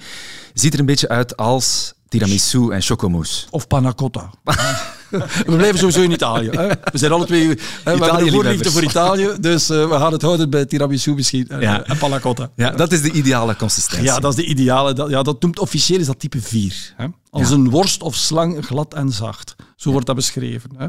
[0.55, 3.47] ziet er een beetje uit als tiramisu en chocomousse.
[3.51, 4.31] Of panna cotta.
[5.47, 6.49] we blijven sowieso in Italië.
[6.50, 6.66] Hè.
[6.66, 10.12] We zijn alle twee hè, we hebben een voorliefde voor Italië, dus eh, we gaan
[10.12, 11.85] het houden bij tiramisu misschien eh, Ja.
[11.85, 12.50] en panna cotta.
[12.56, 14.06] Ja, dat is de ideale consistentie.
[14.06, 14.92] Ja, dat is de ideale.
[14.92, 16.92] Dat, ja, dat noemt officieel is dat type 4.
[16.97, 17.06] Hè?
[17.30, 17.54] Als Ja.
[17.54, 19.54] een worst of slang, glad en zacht.
[19.76, 20.71] Zo wordt dat beschreven.
[20.76, 20.87] Hè?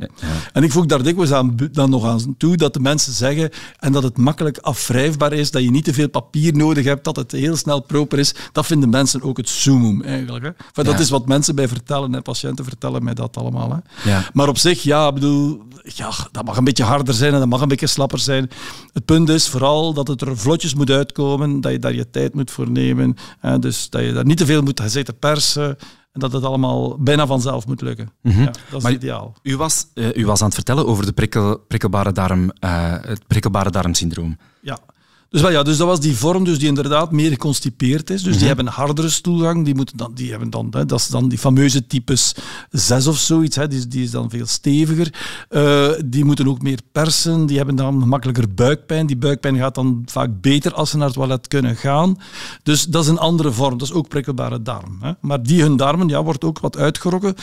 [0.54, 3.92] En ik voeg daar dikwijls aan, dan nog aan toe dat de mensen zeggen en
[3.92, 7.32] dat het makkelijk afwrijfbaar is, dat je niet te veel papier nodig hebt, dat het
[7.32, 8.34] heel snel proper is.
[8.52, 10.44] Dat vinden mensen ook het summum eigenlijk.
[10.46, 10.50] Hè?
[10.68, 12.14] Enfin, dat is wat mensen bij vertellen.
[12.14, 12.22] Hè?
[12.22, 13.70] Patiënten vertellen mij dat allemaal.
[13.72, 14.10] Hè?
[14.16, 14.30] Ja.
[14.34, 17.48] Maar op zich, ja, ik bedoel, ja, dat mag een beetje harder zijn en dat
[17.50, 18.50] mag een beetje slapper zijn.
[18.94, 22.34] Het punt is vooral dat het er vlotjes moet uitkomen, dat je daar je tijd
[22.34, 23.16] moet voor nemen.
[23.40, 25.78] Hè, dus dat je daar niet te veel moet zitten persen
[26.12, 28.10] en dat het allemaal bijna vanzelf moet lukken.
[28.22, 29.34] Ja, dat is Maar- ideaal.
[29.44, 33.28] U was, eh, u was aan het vertellen over de prikkel, prikkelbare darm, eh, het
[33.28, 34.38] prikkelbare darmsyndroom.
[34.62, 34.78] Ja.
[35.36, 38.22] Dus, wel, ja, dus dat was die vorm dus die inderdaad meer geconstipeerd is.
[38.22, 38.38] Dus Mhm.
[38.38, 39.66] die hebben een hardere stoelgang.
[39.66, 42.36] Die, moeten dan, die hebben dan, hè, dat is dan die fameuze types
[42.70, 43.56] 6 of zoiets.
[43.56, 45.14] Hè, die, die is dan veel steviger.
[45.50, 47.46] Eh, die moeten ook meer persen.
[47.46, 49.06] Die hebben dan makkelijker buikpijn.
[49.06, 52.18] Die buikpijn gaat dan vaak beter als ze naar het toilet kunnen gaan.
[52.64, 53.78] Dus dat is een andere vorm.
[53.78, 54.98] Dat is ook prikkelbare darm.
[55.02, 55.12] Hè.
[55.22, 57.36] Maar die hun darmen ja, wordt ook wat uitgerokken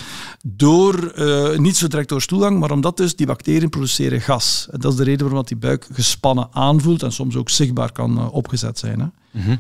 [0.47, 4.69] door, eh, niet zo direct door stoelgang, maar omdat dus die bacteriën produceren gas.
[4.71, 7.81] En dat is de reden waarom dat die buik gespannen aanvoelt en soms ook zichtbaar
[7.91, 9.01] kan eh, opgezet zijn.
[9.01, 9.07] Hè.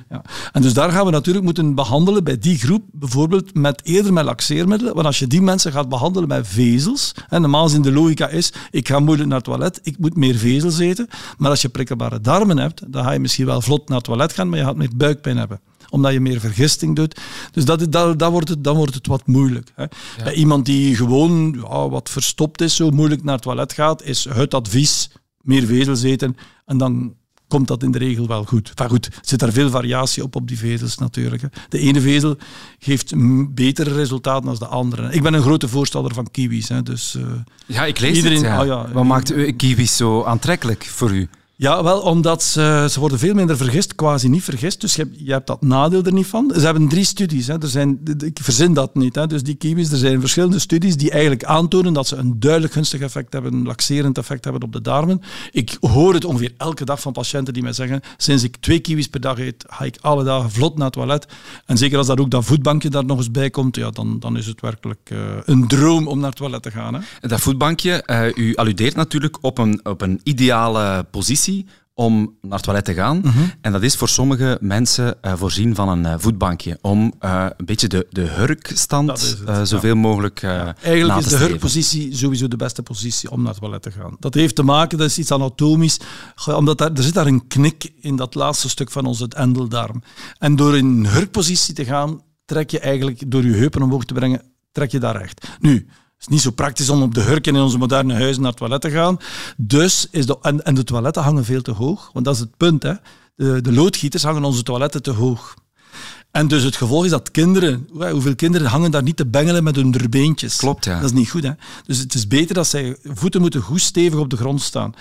[0.08, 0.22] Ja.
[0.52, 4.24] En dus daar gaan we natuurlijk moeten behandelen bij die groep, bijvoorbeeld met eerder met
[4.24, 4.94] laxeermiddelen.
[4.94, 8.52] Want als je die mensen gaat behandelen met vezels, en normaal gezien de logica is,
[8.70, 11.08] ik ga moeilijk naar het toilet, ik moet meer vezels eten.
[11.38, 14.32] Maar als je prikkelbare darmen hebt, dan ga je misschien wel vlot naar het toilet
[14.32, 15.60] gaan, maar je gaat meer buikpijn hebben
[15.92, 17.20] omdat je meer vergisting doet.
[17.52, 19.72] Dus dat, dat, dat wordt het, dan wordt het wat moeilijk.
[19.74, 19.84] Hè.
[20.24, 24.24] Bij iemand die gewoon ja, wat verstopt is, zo moeilijk naar het toilet gaat, is
[24.24, 26.36] het advies meer vezels eten.
[26.64, 27.14] En dan
[27.52, 28.68] komt dat in de regel wel goed.
[28.68, 31.42] Enfin goed, er zit daar veel variatie op, op die vezels natuurlijk.
[31.42, 31.48] Hè.
[31.68, 32.36] De ene vezel
[32.78, 33.12] geeft
[33.54, 35.12] betere resultaten dan de andere.
[35.12, 36.68] Ik ben een grote voorstander van kiwis.
[36.68, 37.22] Hè, dus, eh,
[37.66, 38.46] Ja, ik lees Iedereen- het.
[38.46, 38.56] Ja.
[38.58, 38.88] ah, ja.
[38.92, 41.28] Wat maakt u kiwis zo aantrekkelijk voor u?
[41.62, 44.80] Ja, wel, omdat ze, ze worden veel minder vergist, quasi niet vergist.
[44.80, 46.52] Dus je hebt, dat nadeel er niet van.
[46.54, 47.46] Ze hebben drie studies.
[47.46, 47.62] Hè.
[47.62, 49.14] Er zijn, ik verzin dat niet.
[49.14, 49.26] Hè.
[49.26, 53.00] Dus die kiwis, er zijn verschillende studies die eigenlijk aantonen dat ze een duidelijk gunstig
[53.00, 55.22] effect hebben, een laxerend effect hebben op de darmen.
[55.50, 59.08] Ik hoor het ongeveer elke dag van patiënten die mij zeggen, sinds ik twee kiwis
[59.08, 61.26] per dag eet, ga ik alle dagen vlot naar het toilet.
[61.66, 64.36] En zeker als daar ook dat voetbankje daar nog eens bij komt, ja, dan, dan
[64.36, 66.94] is het werkelijk eh, een droom om naar het toilet te gaan.
[66.94, 67.00] Hè.
[67.28, 71.50] Dat voetbankje, eh, u alludeert natuurlijk op een, op een ideale positie
[71.94, 73.18] om naar het toilet te gaan.
[73.18, 73.38] Mhm.
[73.60, 76.78] En dat is voor sommige mensen eh, voorzien van een eh, voetbankje.
[76.80, 79.64] Om eh, een beetje de, de hurkstand het, ja.
[79.64, 83.82] zoveel mogelijk na Eigenlijk is de hurkpositie sowieso de beste positie om naar het toilet
[83.82, 84.16] te gaan.
[84.18, 86.00] Dat heeft te maken, dat is iets anatomisch,
[86.46, 90.02] omdat daar, er zit daar een knik in dat laatste stuk van onze endeldarm.
[90.38, 94.14] En door in een hurkpositie te gaan, trek je eigenlijk, door je heupen omhoog te
[94.14, 95.48] brengen, trek je daar recht.
[95.60, 95.86] Nu,
[96.22, 98.80] is niet zo praktisch om op de hurken in onze moderne huizen naar het toilet
[98.80, 99.16] te gaan.
[99.56, 102.56] Dus is de, en, en de toiletten hangen veel te hoog, want dat is het
[102.56, 102.82] punt.
[102.82, 102.92] Hè.
[103.34, 105.54] De, de loodgieters hangen onze toiletten te hoog.
[106.30, 109.76] En dus het gevolg is dat kinderen, hoeveel kinderen hangen daar niet te bengelen met
[109.76, 110.56] hun beentjes.
[110.56, 111.00] Klopt, ja.
[111.00, 111.42] Dat is niet goed.
[111.42, 111.50] Hè?
[111.86, 114.94] Dus het is beter dat zij voeten moeten goed stevig op de grond staan.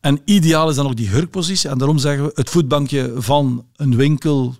[0.00, 1.70] En ideaal is dan ook die hurkpositie.
[1.70, 4.56] En daarom zeggen we het voetbankje van een winkel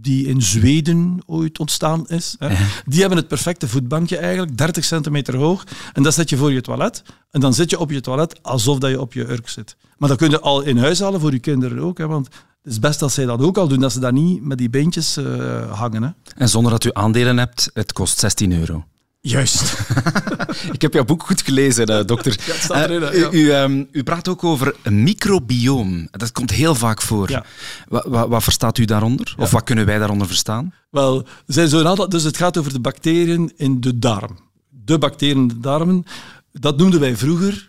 [0.00, 2.36] die in Zweden ooit ontstaan is.
[2.38, 2.54] Hè?
[2.84, 5.64] Die hebben het perfecte voetbankje eigenlijk, 30 centimeter hoog.
[5.92, 7.02] En dat zet je voor je toilet.
[7.30, 9.76] En dan zit je op je toilet alsof dat je op je urk zit.
[9.96, 11.98] Maar dat kun je al in huis halen voor je kinderen ook.
[11.98, 12.06] Hè?
[12.06, 12.26] Want
[12.62, 14.70] het is best dat zij dat ook al doen, dat ze daar niet met die
[14.70, 16.02] beentjes eh, hangen.
[16.02, 16.10] Hè?
[16.36, 18.84] En zonder dat u aandelen hebt, het kost 16 euro.
[19.20, 19.78] Juist.
[20.76, 22.36] ik heb jouw boek goed gelezen, uh, dokter.
[22.46, 23.30] Ja, het staat erin, uh, ja.
[23.30, 26.08] u, um, u, praat ook over een microbioom.
[26.10, 27.30] Dat komt heel vaak voor.
[27.30, 27.44] Ja.
[27.88, 29.34] Wat, verstaat u daaronder?
[29.38, 30.74] Of wat kunnen wij daaronder verstaan?
[30.90, 34.38] Wel, zijn zo'n aantal, dus het gaat over de bacteriën in de darm.
[34.68, 36.04] De bacteriën in de darmen,
[36.52, 37.68] dat noemden wij vroeger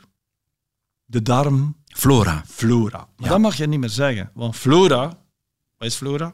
[1.06, 1.78] de darm...
[1.86, 2.44] Flora.
[2.48, 3.08] Flora.
[3.18, 5.19] Maar dat mag je niet meer zeggen, want flora
[5.80, 6.34] wat is flora?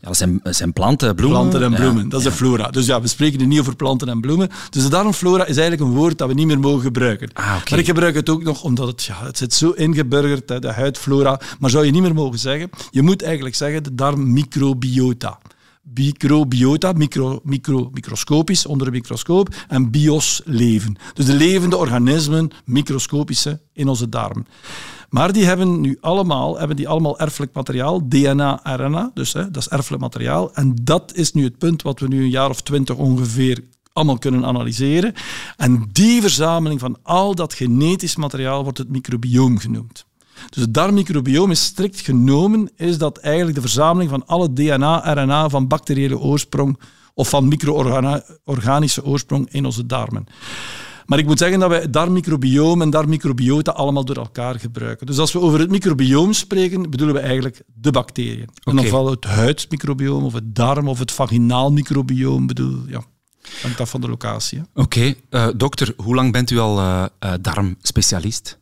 [0.00, 1.40] Ja, dat zijn, planten, bloemen.
[1.40, 2.30] Planten en bloemen, ja, dat is ja.
[2.30, 2.70] de flora.
[2.70, 4.48] Dus ja, we spreken nu niet over planten en bloemen.
[4.70, 7.30] Dus de darmflora is eigenlijk een woord dat we niet meer mogen gebruiken.
[7.32, 7.62] Ah, okay.
[7.70, 10.72] Maar ik gebruik het ook nog omdat het, ja, het zit zo ingeburgerd, hè, de
[10.72, 11.40] huidflora.
[11.58, 12.70] Maar zou je niet meer mogen zeggen.
[12.90, 15.38] Je moet eigenlijk zeggen de darmmicrobiota.
[15.94, 20.96] Microbiota, micro, micro, microscopisch, onder een microscoop, en bios, leven.
[21.14, 24.46] Dus de levende organismen, microscopische, in onze darm.
[25.14, 29.62] Maar die hebben nu allemaal, hebben die allemaal erfelijk materiaal, DNA, RNA, dus hè, dat
[29.62, 30.54] is erfelijk materiaal.
[30.54, 34.18] En dat is nu het punt wat we nu een jaar of twintig ongeveer allemaal
[34.18, 35.14] kunnen analyseren.
[35.56, 40.06] En die verzameling van al dat genetisch materiaal wordt het microbioom genoemd.
[40.50, 45.48] Dus het darmmicrobioom is strikt genomen, is dat eigenlijk de verzameling van alle DNA, RNA
[45.48, 46.78] van bacteriële oorsprong
[47.14, 50.26] of van micro-organische oorsprong in onze darmen.
[51.06, 55.06] Maar ik moet zeggen dat wij darmmicrobioom en darmmicrobiota allemaal door elkaar gebruiken.
[55.06, 58.48] Dus als we over het microbioom spreken, bedoelen we eigenlijk de bacteriën.
[58.64, 58.86] En Oké.
[58.86, 62.46] ofwel het huidmicrobioom of het darm of het vaginaal microbioom.
[62.46, 63.04] Bedoel, ja,
[63.62, 64.62] hangt af van de locatie.
[64.74, 68.58] Oké, eh, dokter, hoe lang bent u al eh, eh, darmspecialist?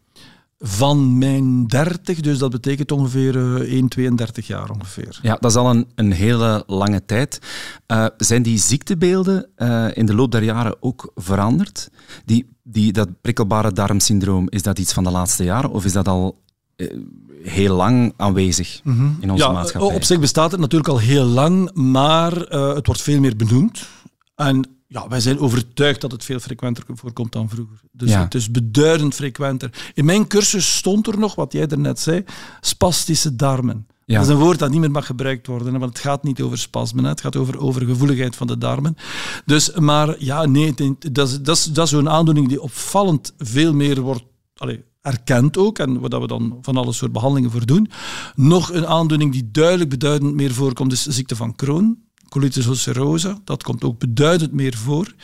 [0.64, 5.18] Van mijn 30, dus dat betekent ongeveer eh 1, 32 jaar ongeveer.
[5.22, 7.38] Ja, dat is al een, een hele lange tijd.
[7.86, 11.90] Eh, zijn die ziektebeelden eh, in de loop der jaren ook veranderd?
[12.24, 16.08] Die, die, dat prikkelbare darmsyndroom, is dat iets van de laatste jaren of is dat
[16.08, 16.42] al
[16.76, 16.96] eh,
[17.42, 18.80] heel lang aanwezig
[19.20, 19.94] in onze ja, maatschappij?
[19.94, 23.86] op zich bestaat het natuurlijk al heel lang, maar eh, het wordt veel meer benoemd.
[24.34, 27.80] En ja, wij zijn overtuigd dat het veel frequenter voorkomt dan vroeger.
[27.92, 28.20] Dus Ja.
[28.22, 29.90] het is beduidend frequenter.
[29.94, 32.24] In mijn cursus stond er nog, wat jij daarnet zei,
[32.60, 33.86] spastische darmen.
[34.04, 34.18] Ja.
[34.18, 36.58] Dat is een woord dat niet meer mag gebruikt worden, want het gaat niet over
[36.58, 38.96] spasmen, het gaat over overgevoeligheid van de darmen.
[39.44, 40.74] Dus, maar ja, nee,
[41.12, 44.24] dat is, dat is, dat is zo'n aandoening die opvallend veel meer wordt
[44.56, 47.90] allee, erkend ook, en waar we dan van alle soort behandelingen voor doen.
[48.34, 52.10] Nog een aandoening die duidelijk beduidend meer voorkomt, is de ziekte van Crohn.
[52.32, 55.14] Colitis ulcerosa, dat komt ook beduidend meer voor.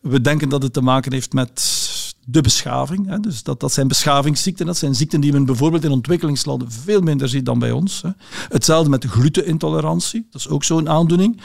[0.00, 1.81] We denken dat het te maken heeft met
[2.24, 3.06] de beschaving.
[3.08, 3.20] Hè.
[3.20, 4.66] Dus dat, dat zijn beschavingsziekten.
[4.66, 8.02] Dat zijn ziekten die men bijvoorbeeld in ontwikkelingslanden veel minder ziet dan bij ons.
[8.02, 8.08] Hè.
[8.48, 10.26] Hetzelfde met glutenintolerantie.
[10.30, 11.40] Dat is ook zo'n aandoening.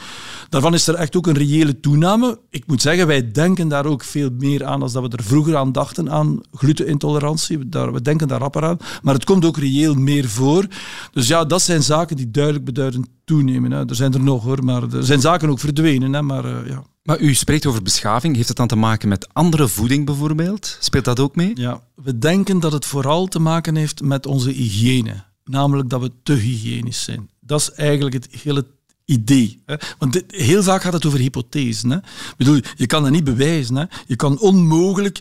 [0.48, 2.38] Daarvan is er echt ook een reële toename.
[2.50, 5.56] Ik moet zeggen, wij denken daar ook veel meer aan als dat we er vroeger
[5.56, 7.58] aan dachten, aan glutenintolerantie.
[7.58, 8.76] We, daar, we denken daar rapper aan.
[9.02, 10.66] Maar het komt ook reëel meer voor.
[11.12, 13.70] Dus ja, dat zijn zaken die duidelijk beduidend toenemen.
[13.70, 13.88] Hè.
[13.88, 16.12] Er zijn er nog hoor, maar er zijn zaken ook verdwenen.
[16.12, 16.22] Hè.
[16.22, 16.82] Maar eh, ja.
[17.08, 18.36] Maar u spreekt over beschaving.
[18.36, 20.76] Heeft het dan te maken met andere voeding bijvoorbeeld?
[20.80, 21.50] Speelt dat ook mee?
[21.54, 25.24] Ja, we denken dat het vooral te maken heeft met onze hygiëne.
[25.44, 27.30] Namelijk dat we te hygiënisch zijn.
[27.40, 28.66] Dat is eigenlijk het hele
[29.04, 29.62] idee.
[29.66, 29.74] Hè?
[29.98, 31.90] Want dit- heel vaak gaat het over hypothesen.
[31.90, 31.96] Hè?
[31.96, 33.76] Ik bedoel, je kan dat niet bewijzen.
[33.76, 33.84] Hè?
[34.06, 35.18] Je kan onmogelijk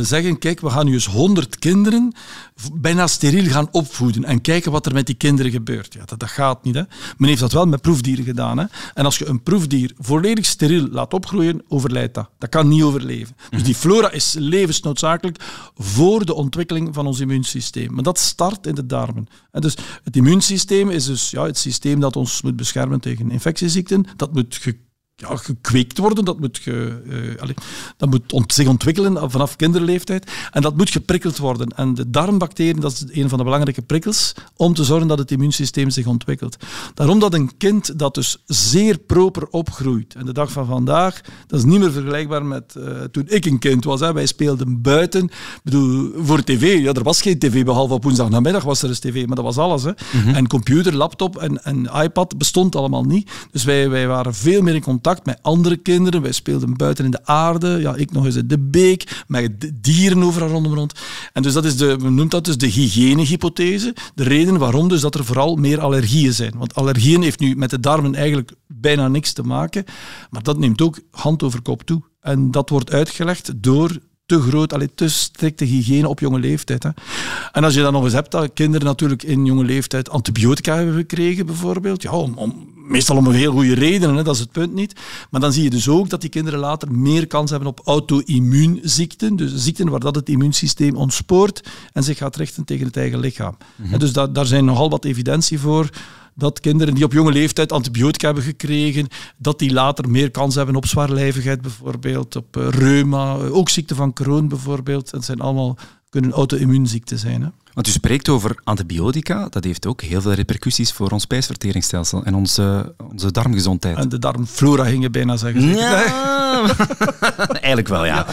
[0.00, 2.12] zeggen, kijk, we gaan nu eens 100 kinderen
[2.74, 5.94] bijna steriel gaan opvoeden en kijken wat er met die kinderen gebeurt.
[5.94, 6.74] Ja, dat, dat gaat niet.
[6.74, 6.82] Hè?
[7.16, 8.58] Men heeft dat wel met proefdieren gedaan.
[8.58, 8.64] Hè?
[8.94, 12.28] En als je een proefdier volledig steriel laat opgroeien, overlijdt dat.
[12.38, 13.36] Dat kan niet overleven.
[13.50, 15.36] Dus die flora is levensnoodzakelijk
[15.74, 17.94] voor de ontwikkeling van ons immuunsysteem.
[17.94, 19.26] Maar dat start in de darmen.
[19.50, 24.06] En dus het immuunsysteem is dus ja, het systeem dat ons moet beschermen tegen infectieziekten.
[24.16, 24.60] Dat moet
[25.20, 27.54] ja, gekweekt worden, dat moet, ge, eh, allee,
[27.96, 31.68] dat moet ont- zich ontwikkelen vanaf kinderleeftijd en dat moet geprikkeld worden.
[31.68, 35.30] En de darmbacteriën, dat is een van de belangrijke prikkels om te zorgen dat het
[35.30, 36.56] immuunsysteem zich ontwikkelt.
[36.94, 41.58] Daarom dat een kind dat dus zeer proper opgroeit, en de dag van vandaag, dat
[41.58, 44.00] is niet meer vergelijkbaar met eh, toen ik een kind was.
[44.00, 44.12] Hè.
[44.12, 48.64] Wij speelden buiten, Ik bedoel, voor tv, ja, er was geen tv, behalve op woensdagnamiddag
[48.64, 49.82] was er eens tv, maar dat was alles.
[49.82, 49.90] Hè.
[50.32, 53.30] En computer, laptop en, en iPad bestond allemaal niet.
[53.50, 56.22] Dus wij, wij waren veel meer in contact met andere kinderen.
[56.22, 57.68] Wij speelden buiten in de aarde.
[57.68, 60.92] Ja, ik nog eens in de beek, met dieren overal rondom rond.
[61.32, 63.94] En dus dat is de, men noemt dat dus de hygiënehypothese.
[64.14, 66.52] De reden waarom dus dat er vooral meer allergieën zijn.
[66.56, 69.84] Want allergieën heeft nu met de darmen eigenlijk bijna niks te maken.
[70.30, 72.02] Maar dat neemt ook hand over kop toe.
[72.20, 73.98] En dat wordt uitgelegd door
[74.30, 76.82] te groot, allee, te strikte hygiëne op jonge leeftijd.
[76.82, 76.90] Hè.
[77.52, 80.94] En als je dan nog eens hebt dat kinderen natuurlijk in jonge leeftijd antibiotica hebben
[80.94, 84.52] gekregen, bijvoorbeeld, ja, om, om, meestal om een heel goede reden, hè, dat is het
[84.52, 85.00] punt niet.
[85.30, 89.36] Maar dan zie je dus ook dat die kinderen later meer kans hebben op auto-immuunziekten,
[89.36, 93.56] dus ziekten waar dat het immuunsysteem ontspoort en zich gaat richten tegen het eigen lichaam.
[93.90, 95.88] En dus da- daar zijn nogal wat evidentie voor
[96.34, 100.76] dat kinderen die op jonge leeftijd antibiotica hebben gekregen, dat die later meer kans hebben
[100.76, 105.10] op zwaarlijvigheid bijvoorbeeld, op uh, reuma, ook ziekte van Crohn bijvoorbeeld.
[105.10, 105.76] Dat zijn allemaal,
[106.08, 107.42] kunnen auto-immuunziekten zijn.
[107.42, 107.48] Hè.
[107.74, 112.34] Want u spreekt over antibiotica, dat heeft ook heel veel repercussies voor ons spijsverteringsstelsel en
[112.34, 113.96] onze, onze darmgezondheid.
[113.96, 115.76] En de darmflora gingen bijna zeggen.
[115.76, 116.04] Ja.
[117.52, 118.26] Eigenlijk wel, ja.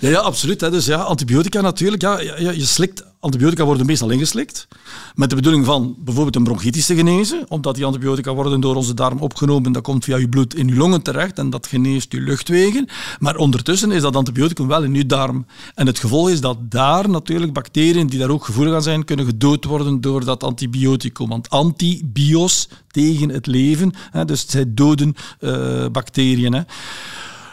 [0.00, 0.60] Ja, ja absoluut.
[0.60, 0.70] Hè.
[0.70, 2.02] Dus ja, antibiotica natuurlijk.
[2.02, 4.68] Ja, je, je slikt, antibiotica worden meestal ingeslikt.
[5.14, 7.44] Met de bedoeling van bijvoorbeeld een bronchitis te genezen.
[7.48, 9.72] Omdat die antibiotica worden door onze darm opgenomen.
[9.72, 11.38] Dat komt via je bloed in je longen terecht.
[11.38, 12.88] En dat geneest je luchtwegen.
[13.18, 15.46] Maar ondertussen is dat antibioticum wel in je darm.
[15.74, 19.26] En het gevolg is dat daar natuurlijk bacteriën die daar ook gevoelig aan zijn, kunnen
[19.26, 21.28] gedood worden door dat antibioticum.
[21.28, 23.92] Want antibios tegen het leven.
[24.10, 26.52] Hè, dus zij doden uh, bacteriën.
[26.52, 26.62] Hè.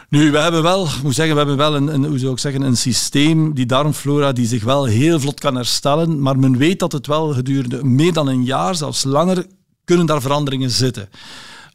[0.08, 2.62] Nu, we hebben wel, moet zeggen, we hebben wel een, een, hoe zou ik zeggen,
[2.62, 6.20] een systeem, die darmflora, die zich wel heel vlot kan herstellen.
[6.20, 9.46] Maar men weet dat het wel gedurende meer dan een jaar, zelfs langer,
[9.84, 11.08] kunnen daar veranderingen zitten.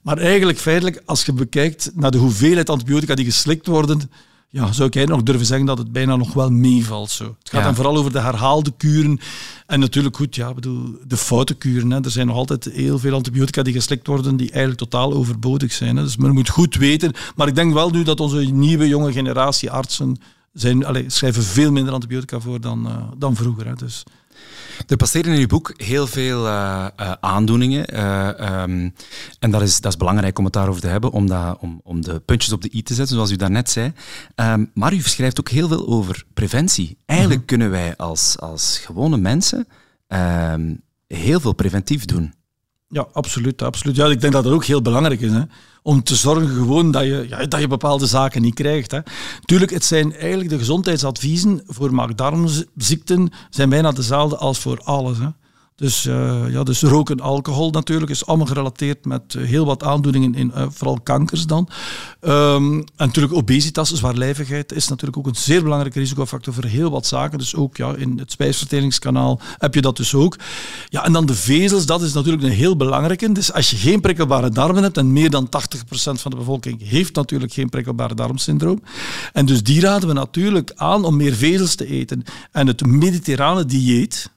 [0.01, 4.11] Maar eigenlijk feitelijk, als je bekijkt naar de hoeveelheid antibiotica die geslikt worden,
[4.51, 7.09] ja, zou ik nog durven zeggen dat het bijna nog wel meevalt.
[7.09, 7.35] Zo.
[7.39, 9.19] Het gaat dan vooral over de herhaalde kuren.
[9.65, 11.91] En natuurlijk goed, ja, bedoel, de foute kuren.
[11.91, 11.99] Hè.
[12.03, 15.97] Er zijn nog altijd heel veel antibiotica die geslikt worden die eigenlijk totaal overbodig zijn.
[15.97, 16.03] Hè.
[16.03, 17.13] Dus men moet goed weten.
[17.35, 20.17] Maar ik denk wel nu dat onze nieuwe jonge generatie artsen
[20.53, 23.67] zijn, allez, schrijven veel minder antibiotica voor dan, uh, dan vroeger.
[23.67, 23.73] Hè.
[23.73, 24.03] Dus
[24.87, 27.95] er passeren in uw boek heel veel uh, uh, aandoeningen.
[27.95, 28.93] Uh, um,
[29.39, 32.01] en dat is, dat is belangrijk om het daarover te hebben, om, dat, om, om
[32.01, 33.93] de puntjes op de i te zetten, zoals u daarnet zei.
[34.35, 36.97] Um, maar u schrijft ook heel veel over preventie.
[37.05, 37.47] Eigenlijk -hmm.
[37.47, 39.67] kunnen wij als, als gewone mensen
[40.07, 42.33] um, heel veel preventief doen.
[42.87, 43.95] Ja, absoluut, absoluut.
[43.95, 45.31] Ja, ik denk dat dat ook heel belangrijk is.
[45.31, 45.41] Hè?
[45.81, 48.91] Om te zorgen gewoon dat je, ja, dat je bepaalde zaken niet krijgt.
[48.91, 48.99] Hè?
[49.45, 55.17] Tuurlijk, het zijn eigenlijk de gezondheidsadviezen voor maag-darmziekten zijn bijna dezelfde als voor alles.
[55.79, 60.35] Dus, uh, ja, dus roken, alcohol natuurlijk, is allemaal gerelateerd met uh, heel wat aandoeningen,
[60.35, 61.69] in, uh, vooral kankers dan.
[62.21, 67.05] Um, en natuurlijk obesitas, zwaarlijvigheid, is natuurlijk ook een zeer belangrijke risicofactor voor heel wat
[67.05, 67.37] zaken.
[67.37, 70.37] Dus ook ja, in het spijsverteringskanaal heb je dat dus ook.
[70.89, 73.31] Ja, en dan de vezels, dat is natuurlijk een heel belangrijke.
[73.31, 75.49] Dus als je geen prikkelbare darmen hebt, en meer dan 80%
[75.91, 78.83] van de bevolking heeft natuurlijk geen prikkelbare darmsyndroom.
[79.33, 82.23] En dus die raden we natuurlijk aan om meer vezels te eten.
[82.51, 84.29] En het mediterrane dieet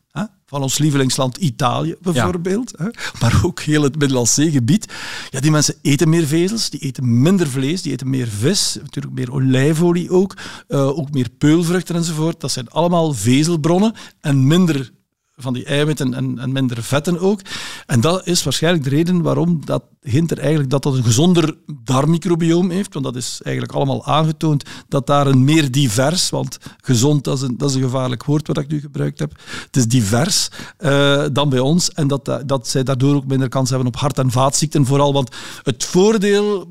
[0.53, 2.85] van ons lievelingsland Italië bijvoorbeeld, ja.
[2.85, 4.93] hè, maar ook heel het Middellandse gebied.
[5.31, 9.15] Ja, die mensen eten meer vezels, die eten minder vlees, die eten meer vis, natuurlijk
[9.15, 10.37] meer olijfolie ook,
[10.69, 12.41] uh, ook meer peulvruchten enzovoort.
[12.41, 14.93] Dat zijn allemaal vezelbronnen en minder
[15.37, 17.41] van die eiwitten en, en, minder vetten ook.
[17.87, 21.57] En dat is waarschijnlijk de reden waarom dat hint er eigenlijk dat dat een gezonder
[21.85, 22.93] darmmicrobioom heeft.
[22.93, 27.43] Want dat is eigenlijk allemaal aangetoond dat daar een meer divers, want gezond dat is
[27.43, 29.33] een, dat is een gevaarlijk woord wat ik nu gebruikt heb.
[29.67, 31.91] Het is divers uh, dan bij ons.
[31.93, 35.13] En dat, dat zij daardoor ook minder kans hebben op hart- en vaatziekten vooral.
[35.13, 36.69] Want het voordeel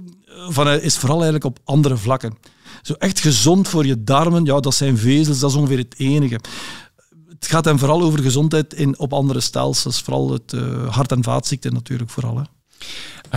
[0.50, 2.38] van, is vooral eigenlijk op andere vlakken.
[2.82, 6.40] Zo echt gezond voor je darmen, ja, dat zijn vezels, dat is ongeveer het enige
[7.42, 11.24] het gaat dan vooral over gezondheid in, op andere stelsels, vooral het uh, hart- en
[11.24, 12.38] vaatziekten natuurlijk vooral.
[12.38, 12.44] Hè.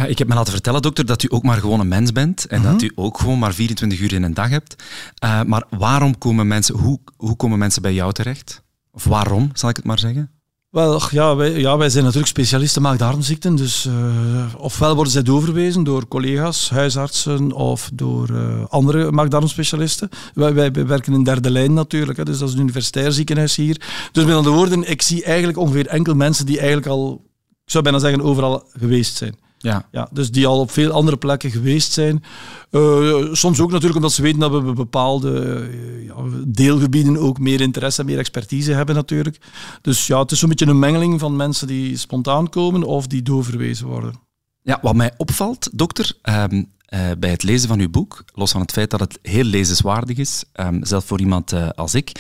[0.03, 2.47] Uh, ik heb me laten vertellen, dokter, dat u ook maar gewoon een mens bent
[2.47, 4.83] en dat u ook gewoon maar 24 uur in een dag hebt.
[5.25, 8.63] Uh, maar waarom komen mensen, hoe, hoe komen mensen bij jou terecht?
[8.91, 10.31] Of waarom, zal ik het maar zeggen?
[10.75, 13.57] Wel, ja wij, ja, wij zijn natuurlijk specialisten maag-darmziekten.
[13.57, 20.09] Dus uh, ofwel worden zij doorverwezen door collega's, huisartsen of door uh, andere maag-darmspecialisten.
[20.35, 23.81] Wij, wij, werken in derde lijn natuurlijk, hè, dus dat is een universitair ziekenhuis hier.
[24.13, 27.23] Dus met andere woorden, ik zie eigenlijk ongeveer enkel mensen die eigenlijk al,
[27.65, 29.44] ik zou bijna zeggen, overal geweest zijn.
[29.65, 29.89] Ja.
[29.91, 32.25] Ja, dus die al op veel andere plekken geweest zijn.
[32.71, 36.15] Uh, soms ook natuurlijk omdat ze weten dat we bepaalde uh, ja,
[36.47, 39.39] deelgebieden ook meer interesse en meer expertise hebben natuurlijk.
[39.81, 43.23] Dus ja, het is zo'n beetje een mengeling van mensen die spontaan komen of die
[43.23, 44.15] doorverwezen worden.
[44.63, 46.53] Ja, wat mij opvalt, dokter, um,
[46.89, 50.17] uh, bij het lezen van uw boek, los van het feit dat het heel lezenswaardig
[50.17, 52.13] is, um, zelfs voor iemand als ik,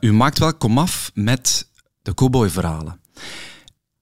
[0.00, 1.68] u maakt wel komaf met
[2.02, 3.00] de cowboy-verhalen.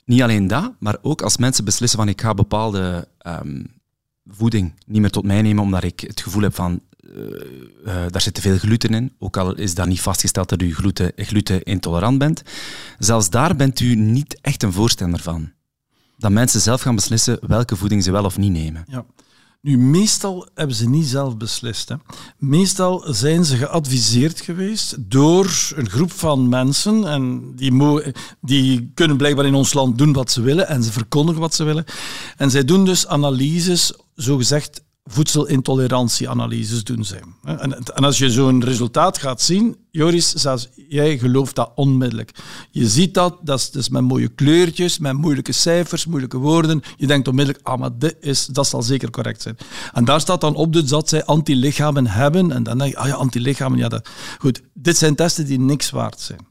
[0.05, 3.67] Niet alleen dat, maar ook als mensen beslissen van ik ga bepaalde um,
[4.27, 6.81] voeding niet meer tot mij nemen omdat ik het gevoel heb van
[7.17, 10.75] uh, daar zit te veel gluten in, ook al is dat niet vastgesteld dat u
[10.75, 12.43] gluten, gluten intolerant bent.
[12.99, 15.51] Zelfs daar bent u niet echt een voorstander van.
[16.19, 18.85] Dat mensen zelf gaan beslissen welke voeding ze wel of niet nemen.
[18.87, 19.05] Ja.
[19.63, 21.89] Nu, meestal hebben ze niet zelf beslist.
[21.89, 21.95] Hè.
[22.39, 27.07] Meestal zijn ze geadviseerd geweest door een groep van mensen.
[27.07, 31.41] En die, die kunnen blijkbaar in ons land doen wat ze willen en ze verkondigen
[31.41, 31.85] wat ze willen.
[32.37, 37.35] En zij doen dus analyses, zogezegd voedselintolerantieanalyses doen zijn.
[37.45, 42.31] En, en als je zo'n resultaat gaat zien, Joris, zelfs jij gelooft dat onmiddellijk.
[42.71, 46.83] Je ziet dat, dat is, dus met mooie kleurtjes, met moeilijke cijfers, moeilijke woorden.
[46.97, 49.57] Je denkt onmiddellijk, ah, maar dit is, dat zal zeker correct zijn.
[49.93, 52.53] En daar staat dan op dus dat zij antilichamen hebben.
[52.53, 54.09] En dan denk je, ah ja, antilichamen, ja, dat...
[54.39, 56.47] Goed, dit zijn testen die niks waard zijn.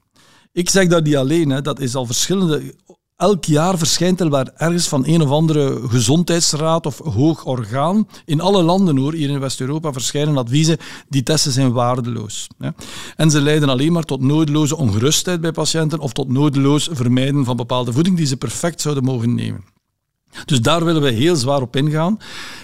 [0.52, 2.74] Ik zeg dat niet alleen, dat is al verschillende
[3.22, 8.08] elk jaar verschijnt er waar ergens van een of andere gezondheidsraad of hoog orgaan.
[8.26, 10.78] In alle landen hoor, hier in West-Europa verschijnen adviezen,
[11.10, 12.48] die testen zijn waardeloos.
[13.16, 17.56] En ze leiden alleen maar tot nodeloze ongerustheid bij patiënten of tot nodeloos vermijden van
[17.56, 19.64] bepaalde voeding die ze perfect zouden mogen nemen.
[20.46, 22.18] Dus daar willen we heel zwaar op ingaan.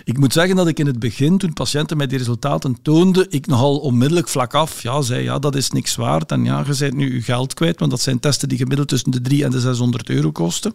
[0.03, 3.47] Ik moet zeggen dat ik in het begin, toen patiënten mij die resultaten toonden, ik
[3.47, 6.31] nogal onmiddellijk vlak af ja, zei, ja, dat is niks waard.
[6.31, 9.11] En ja, je bent nu je geld kwijt, want dat zijn testen die gemiddeld tussen
[9.11, 10.73] de 3 en de 600 euro kosten.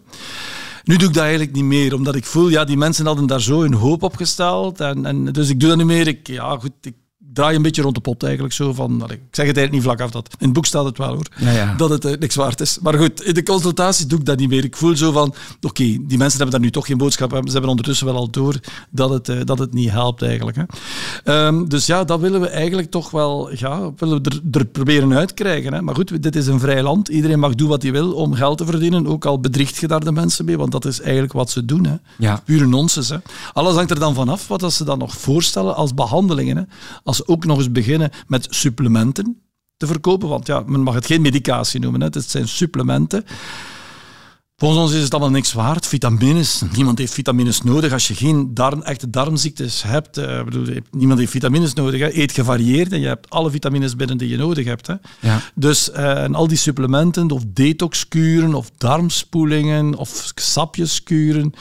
[0.83, 3.41] Nu doe ik dat eigenlijk niet meer, omdat ik voel, ja, die mensen hadden daar
[3.41, 4.79] zo hun hoop op gesteld.
[4.79, 6.07] En, en, dus ik doe dat niet meer.
[6.07, 6.71] Ik, ja, goed,
[7.33, 10.01] draai een beetje rond de pot eigenlijk zo van, ik zeg het eigenlijk niet vlak
[10.01, 10.29] af dat.
[10.39, 11.73] In het boek staat het wel hoor, ja, ja.
[11.75, 12.77] dat het uh, niks waard is.
[12.81, 14.63] Maar goed, in de consultatie doe ik dat niet meer.
[14.63, 17.69] Ik voel zo van, oké, die mensen hebben daar nu toch geen boodschap Ze hebben
[17.69, 20.57] ondertussen wel al door dat het, uh, dat het niet helpt eigenlijk.
[20.57, 21.45] Hè.
[21.45, 25.13] Um, dus ja, dat willen we eigenlijk toch wel, ja, willen we er, er proberen
[25.13, 25.73] uitkrijgen.
[25.73, 25.81] Hè.
[25.81, 27.07] Maar goed, dit is een vrij land.
[27.07, 29.07] Iedereen mag doen wat hij wil om geld te verdienen.
[29.07, 31.85] Ook al bedriegt je daar de mensen mee, want dat is eigenlijk wat ze doen.
[31.85, 31.95] Hè.
[32.17, 32.41] Ja.
[32.45, 33.09] Pure nonsens.
[33.09, 33.17] Hè.
[33.53, 36.57] Alles hangt er dan vanaf wat ze dan nog voorstellen als behandelingen.
[36.57, 36.63] Hè.
[37.03, 39.41] Als ook nog eens beginnen met supplementen
[39.77, 40.29] te verkopen.
[40.29, 42.07] Want ja, men mag het geen medicatie noemen, hè.
[42.07, 43.25] het zijn supplementen.
[44.63, 45.87] Volgens ons is het allemaal niks waard.
[45.87, 47.91] Vitamines, niemand heeft vitamines nodig.
[47.91, 51.99] Als je geen darm, echte darmziektes hebt, uh, bedoel, niemand heeft vitamines nodig.
[51.99, 52.17] Hè.
[52.17, 54.87] Eet gevarieerd en je hebt alle vitamines binnen die je nodig hebt.
[54.87, 54.95] Hè.
[55.19, 55.41] Ja.
[55.55, 61.53] Dus uh, en al die supplementen, of detoxkuren, of darmspoelingen, of sapjeskuren,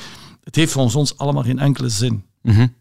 [0.45, 2.25] het heeft volgens ons allemaal geen enkele zin.
[2.43, 2.75] Mm -hmm.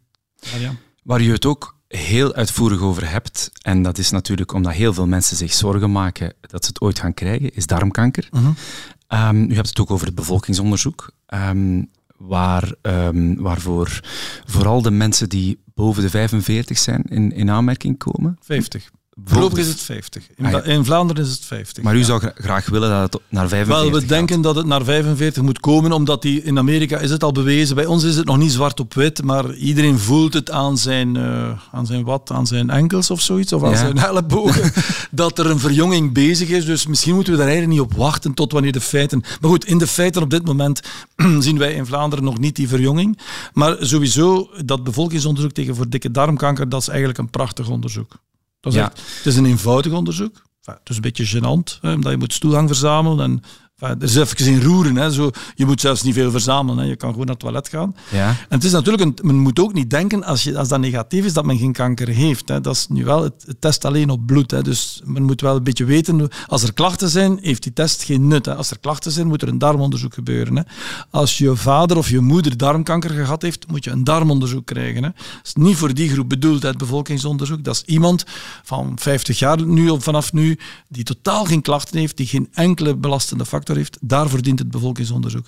[0.59, 0.75] ja.
[1.03, 5.07] Waar je het ook heel uitvoerig over hebt, en dat is natuurlijk omdat heel veel
[5.07, 8.29] mensen zich zorgen maken dat ze het ooit gaan krijgen, is darmkanker.
[8.33, 13.99] Uh u hebt het ook over het bevolkingsonderzoek, um, waar, um, waarvoor
[14.45, 18.37] vooral de mensen die boven de 45 zijn in, in aanmerking komen.
[18.41, 18.91] 50.
[19.25, 20.27] Voorlopig is het 50.
[20.35, 21.83] In, ah, in, Vlaanderen is het 50.
[21.83, 24.83] Maar u zou graag willen dat het naar 45 Wel, we denken dat het naar
[24.83, 27.75] 45 moet komen, omdat die, in Amerika is het al bewezen.
[27.75, 31.15] Bij ons is het nog niet zwart op wit, maar iedereen voelt het aan zijn,
[31.15, 34.71] uh, aan zijn wat, aan zijn enkels of zoiets, of aan zijn ellebogen,
[35.11, 36.65] dat er een verjonging bezig is.
[36.65, 39.23] Dus misschien moeten we daar eigenlijk niet op wachten tot wanneer de feiten...
[39.41, 40.81] Maar goed, in de feiten op dit moment
[41.39, 43.19] zien wij in Vlaanderen nog niet die verjonging.
[43.53, 48.19] Maar sowieso, dat bevolkingsonderzoek tegen voor dikke darmkanker, dat is eigenlijk een prachtig onderzoek.
[48.61, 48.91] Dat is ja.
[48.93, 50.41] het is een eenvoudig onderzoek.
[50.61, 53.43] het is een beetje gênant, hè, omdat je moet stoelgang verzamelen en
[53.81, 54.95] er is even in roeren.
[54.95, 55.11] Hè.
[55.11, 56.77] Zo, je moet zelfs niet veel verzamelen.
[56.77, 56.89] Hè.
[56.89, 57.95] Je kan gewoon naar het toilet gaan.
[58.11, 58.27] Ja.
[58.27, 61.25] En het is natuurlijk een, men moet ook niet denken, als, je, als dat negatief
[61.25, 62.49] is, dat men geen kanker heeft.
[62.49, 62.61] Hè.
[62.61, 64.51] Dat is nu wel het, test alleen op bloed.
[64.51, 64.61] Hè.
[64.61, 68.27] Dus men moet wel een beetje weten, als er klachten zijn, heeft die test geen
[68.27, 68.45] nut.
[68.45, 68.55] Hè.
[68.55, 70.55] Als er klachten zijn, moet er een darmonderzoek gebeuren.
[70.55, 70.63] Hè.
[71.09, 75.03] Als je vader of je moeder darmkanker gehad heeft, moet je een darmonderzoek krijgen.
[75.03, 75.09] Hè.
[75.09, 77.63] Dat is niet voor die groep bedoeld, het bevolkingsonderzoek.
[77.63, 78.23] Dat is iemand
[78.63, 82.95] van 50 jaar nu of vanaf nu, die totaal geen klachten heeft, die geen enkele
[82.95, 85.45] belastende factor heeft, daarvoor dient het bevolkingsonderzoek.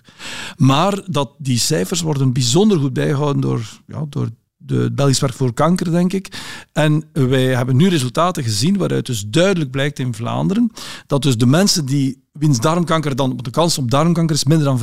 [0.57, 5.53] Maar dat die cijfers worden bijzonder goed bijgehouden door, ja, door de Belgisch Werk voor
[5.53, 6.41] Kanker, denk ik.
[6.71, 10.71] En wij hebben nu resultaten gezien waaruit dus duidelijk blijkt in Vlaanderen
[11.07, 14.79] dat dus de mensen die wiens darmkanker dan, de kans op darmkanker is minder dan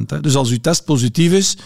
[0.00, 0.06] 5%.
[0.06, 0.20] Hè.
[0.20, 1.56] Dus als uw test positief is,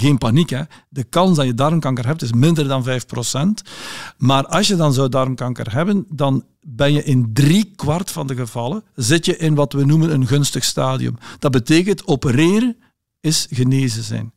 [0.00, 0.50] geen paniek.
[0.50, 0.62] Hè.
[0.88, 3.68] De kans dat je darmkanker hebt is minder dan 5%.
[4.16, 8.34] Maar als je dan zou darmkanker hebben, dan ben je in drie kwart van de
[8.34, 11.16] gevallen zit je in wat we noemen een gunstig stadium.
[11.38, 12.76] Dat betekent opereren
[13.20, 14.32] is genezen zijn.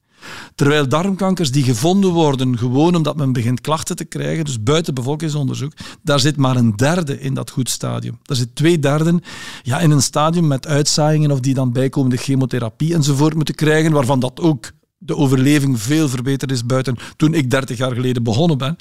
[0.55, 5.73] Terwijl darmkankers die gevonden worden gewoon omdat men begint klachten te krijgen, dus buiten bevolkingsonderzoek,
[6.01, 8.19] daar zit maar een derde in dat goed stadium.
[8.21, 9.21] Daar zit twee derden
[9.63, 14.19] ja, in een stadium met uitzaaiingen of die dan bijkomende chemotherapie enzovoort moeten krijgen, waarvan
[14.19, 14.71] dat ook
[15.03, 18.75] de overleving veel verbeterd is buiten toen ik 30 jaar geleden begonnen ben.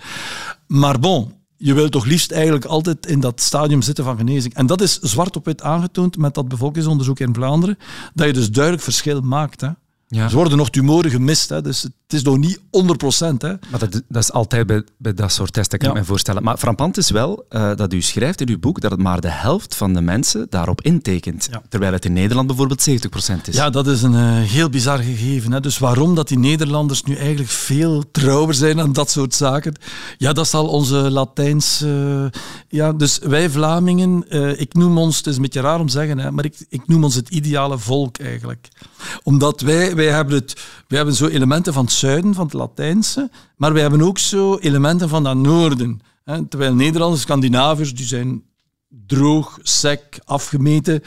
[0.67, 4.55] Maar bon, je wilt toch liefst eigenlijk altijd in dat stadium zitten van genezing.
[4.55, 7.79] En dat is zwart op wit aangetoond met dat bevolkingsonderzoek in Vlaanderen,
[8.15, 9.61] dat je dus duidelijk verschil maakt.
[9.61, 9.69] Hè.
[10.13, 10.25] Ja.
[10.25, 12.61] Er worden nog tumoren gemist, hè, dus het is nog niet 100%.
[13.39, 13.49] Hè.
[13.71, 16.43] Maar dat, dat is altijd bij, bij dat soort testen, kan ik me voorstellen.
[16.43, 19.29] Maar frappant is wel uh, dat u schrijft in uw boek dat het maar de
[19.29, 21.49] helft van de mensen daarop intekent.
[21.69, 22.93] Terwijl het in Nederland bijvoorbeeld 70%
[23.45, 23.55] is.
[23.55, 25.53] Ja, dat is een uh, heel bizar gegeven.
[25.53, 25.61] Hè.
[25.61, 29.75] Dus waarom dat die Nederlanders nu eigenlijk veel trouwer zijn aan dat soort zaken?
[30.19, 31.83] Ja, dat zal onze Latijns...
[31.83, 32.25] Uh,
[32.69, 34.25] ja, dus wij Vlamingen,
[34.61, 36.87] ik noem ons, het is een beetje raar om te zeggen, hè, maar ik, ik
[36.87, 38.69] noem ons het ideale volk eigenlijk.
[39.23, 40.55] Omdat wij wij hebben, het,
[40.89, 45.09] wij hebben zo elementen van zuiden, van het Latijnse, maar wij hebben ook zo elementen
[45.09, 46.01] van dat noorden.
[46.25, 46.47] Hè.
[46.47, 48.43] Terwijl Nederlanders, Scandinaviërs, die zijn
[49.07, 51.03] droog, sec, afgemeten.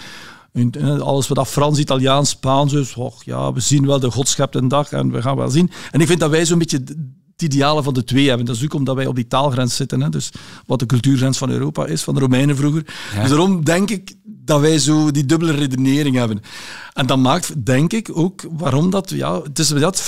[0.99, 4.69] Alles wat dat Frans, Italiaans, Spaans is, och, ja, we zien wel de God schept
[4.69, 5.71] dag en we gaan wel zien.
[5.91, 6.83] En ik vind dat wij zo'n beetje
[7.33, 8.45] het ideale van de twee hebben.
[8.45, 10.01] Dat is ook omdat wij op die taalgrens zitten.
[10.01, 10.09] Hè.
[10.09, 10.31] Dus
[10.65, 12.83] wat de cultuurgrens van Europa is, van de Romeinen vroeger.
[13.19, 16.41] Dus daarom denk ik dat wij zo die dubbele redenering hebben.
[16.93, 20.05] En dat maakt, denk ik, ook waarom dat, ja, het is dat 50%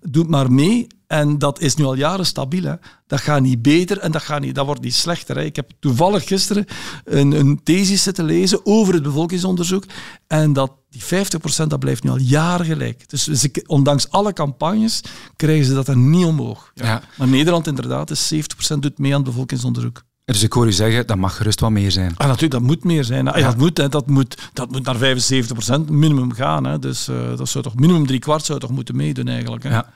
[0.00, 2.62] doet maar mee en dat is nu al jaren stabiel.
[2.62, 2.74] Hè.
[3.06, 5.36] Dat gaat niet beter en dat, gaat niet, dat wordt niet slechter.
[5.36, 5.42] Hè.
[5.42, 6.64] Ik heb toevallig gisteren
[7.04, 9.84] een, een thesis zitten lezen over het bevolkingsonderzoek.
[10.26, 13.08] En dat die 50% dat blijft nu al jaren gelijk.
[13.08, 15.00] Dus, ondanks alle campagnes
[15.36, 16.70] krijgen ze dat er niet omhoog.
[16.74, 17.02] Ja.
[17.16, 20.02] Maar Nederland inderdaad is 70% doet mee aan het bevolkingsonderzoek.
[20.24, 22.16] Dus ik hoor u zeggen, dat mag gerust wat meer zijn.
[22.16, 23.28] Ah, natuurlijk, dat moet meer zijn.
[23.28, 23.46] Ah, ja.
[23.46, 26.64] dat, moet, hè, dat, moet, dat moet naar 75% minimum gaan.
[26.64, 26.78] Hè.
[26.78, 29.62] Dus uh, dat zou toch minimum drie kwart zou toch moeten meedoen eigenlijk.
[29.62, 29.68] Hè.
[29.68, 29.92] Ja.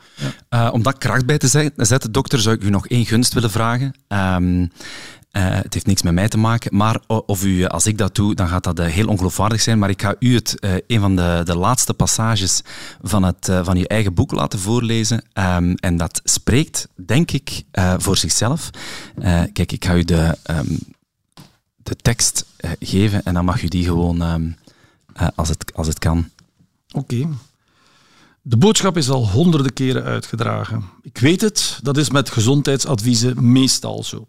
[0.48, 0.66] ja.
[0.66, 3.50] Uh, om dat kracht bij te zetten, dokter, zou ik u nog één gunst willen
[3.50, 3.94] vragen.
[4.08, 4.70] Um,
[5.32, 8.34] uh, het heeft niks met mij te maken, maar of u, als ik dat doe,
[8.34, 9.78] dan gaat dat uh, heel ongeloofwaardig zijn.
[9.78, 10.54] Maar ik ga u het,
[10.86, 12.62] een van de, de laatste passages
[13.02, 15.24] van, het, van uw eigen boek laten voorlezen.
[15.34, 17.62] Um, en dat spreekt, denk ik,
[17.98, 18.70] voor zichzelf.
[19.52, 20.78] kijk, ik ga u de, um,
[21.76, 22.44] de tekst
[22.80, 24.56] geven en dan mag u die gewoon, um,
[25.34, 26.28] als, het, als het kan.
[26.92, 27.28] Oké.
[28.42, 30.84] De boodschap is al honderden keren uitgedragen.
[31.02, 34.26] Ik weet het, dat is met gezondheidsadviezen meestal zo.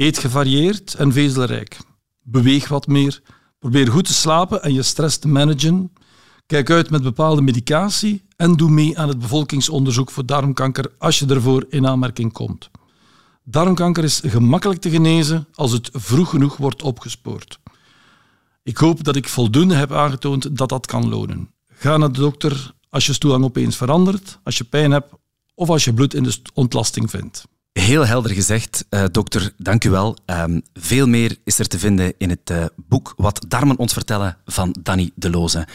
[0.00, 1.78] Eet gevarieerd en vezelrijk.
[2.22, 3.22] Beweeg wat meer.
[3.58, 5.92] Probeer goed te slapen en je stress te managen.
[6.46, 11.26] Kijk uit met bepaalde medicatie en doe mee aan het bevolkingsonderzoek voor darmkanker als je
[11.26, 12.70] ervoor in aanmerking komt.
[13.44, 17.58] Darmkanker is gemakkelijk te genezen als het vroeg genoeg wordt opgespoord.
[18.62, 21.50] Ik hoop dat ik voldoende heb aangetoond dat dat kan lonen.
[21.68, 25.12] Ga naar de dokter als je stoelhang opeens verandert, als je pijn hebt
[25.54, 27.44] of als je bloed in de ontlasting vindt.
[27.72, 30.16] Heel helder gezegd, uh, dokter, dank u wel.
[30.26, 34.36] Um, veel meer is er te vinden in het uh, boek Wat Darmen ons vertellen
[34.44, 35.66] van Danny De Loze.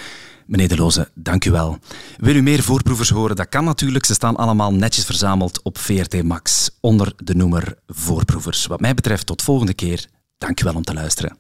[0.45, 1.79] Meneer De Loze, dank u wel.
[2.17, 3.35] Wil u meer voorproevers horen?
[3.35, 4.05] Dat kan natuurlijk.
[4.05, 8.65] Ze staan allemaal netjes verzameld op VRT Max onder de noemer Voorproevers.
[8.65, 10.05] Wat mij betreft tot volgende keer.
[10.37, 11.33] Dank u wel om te luisteren.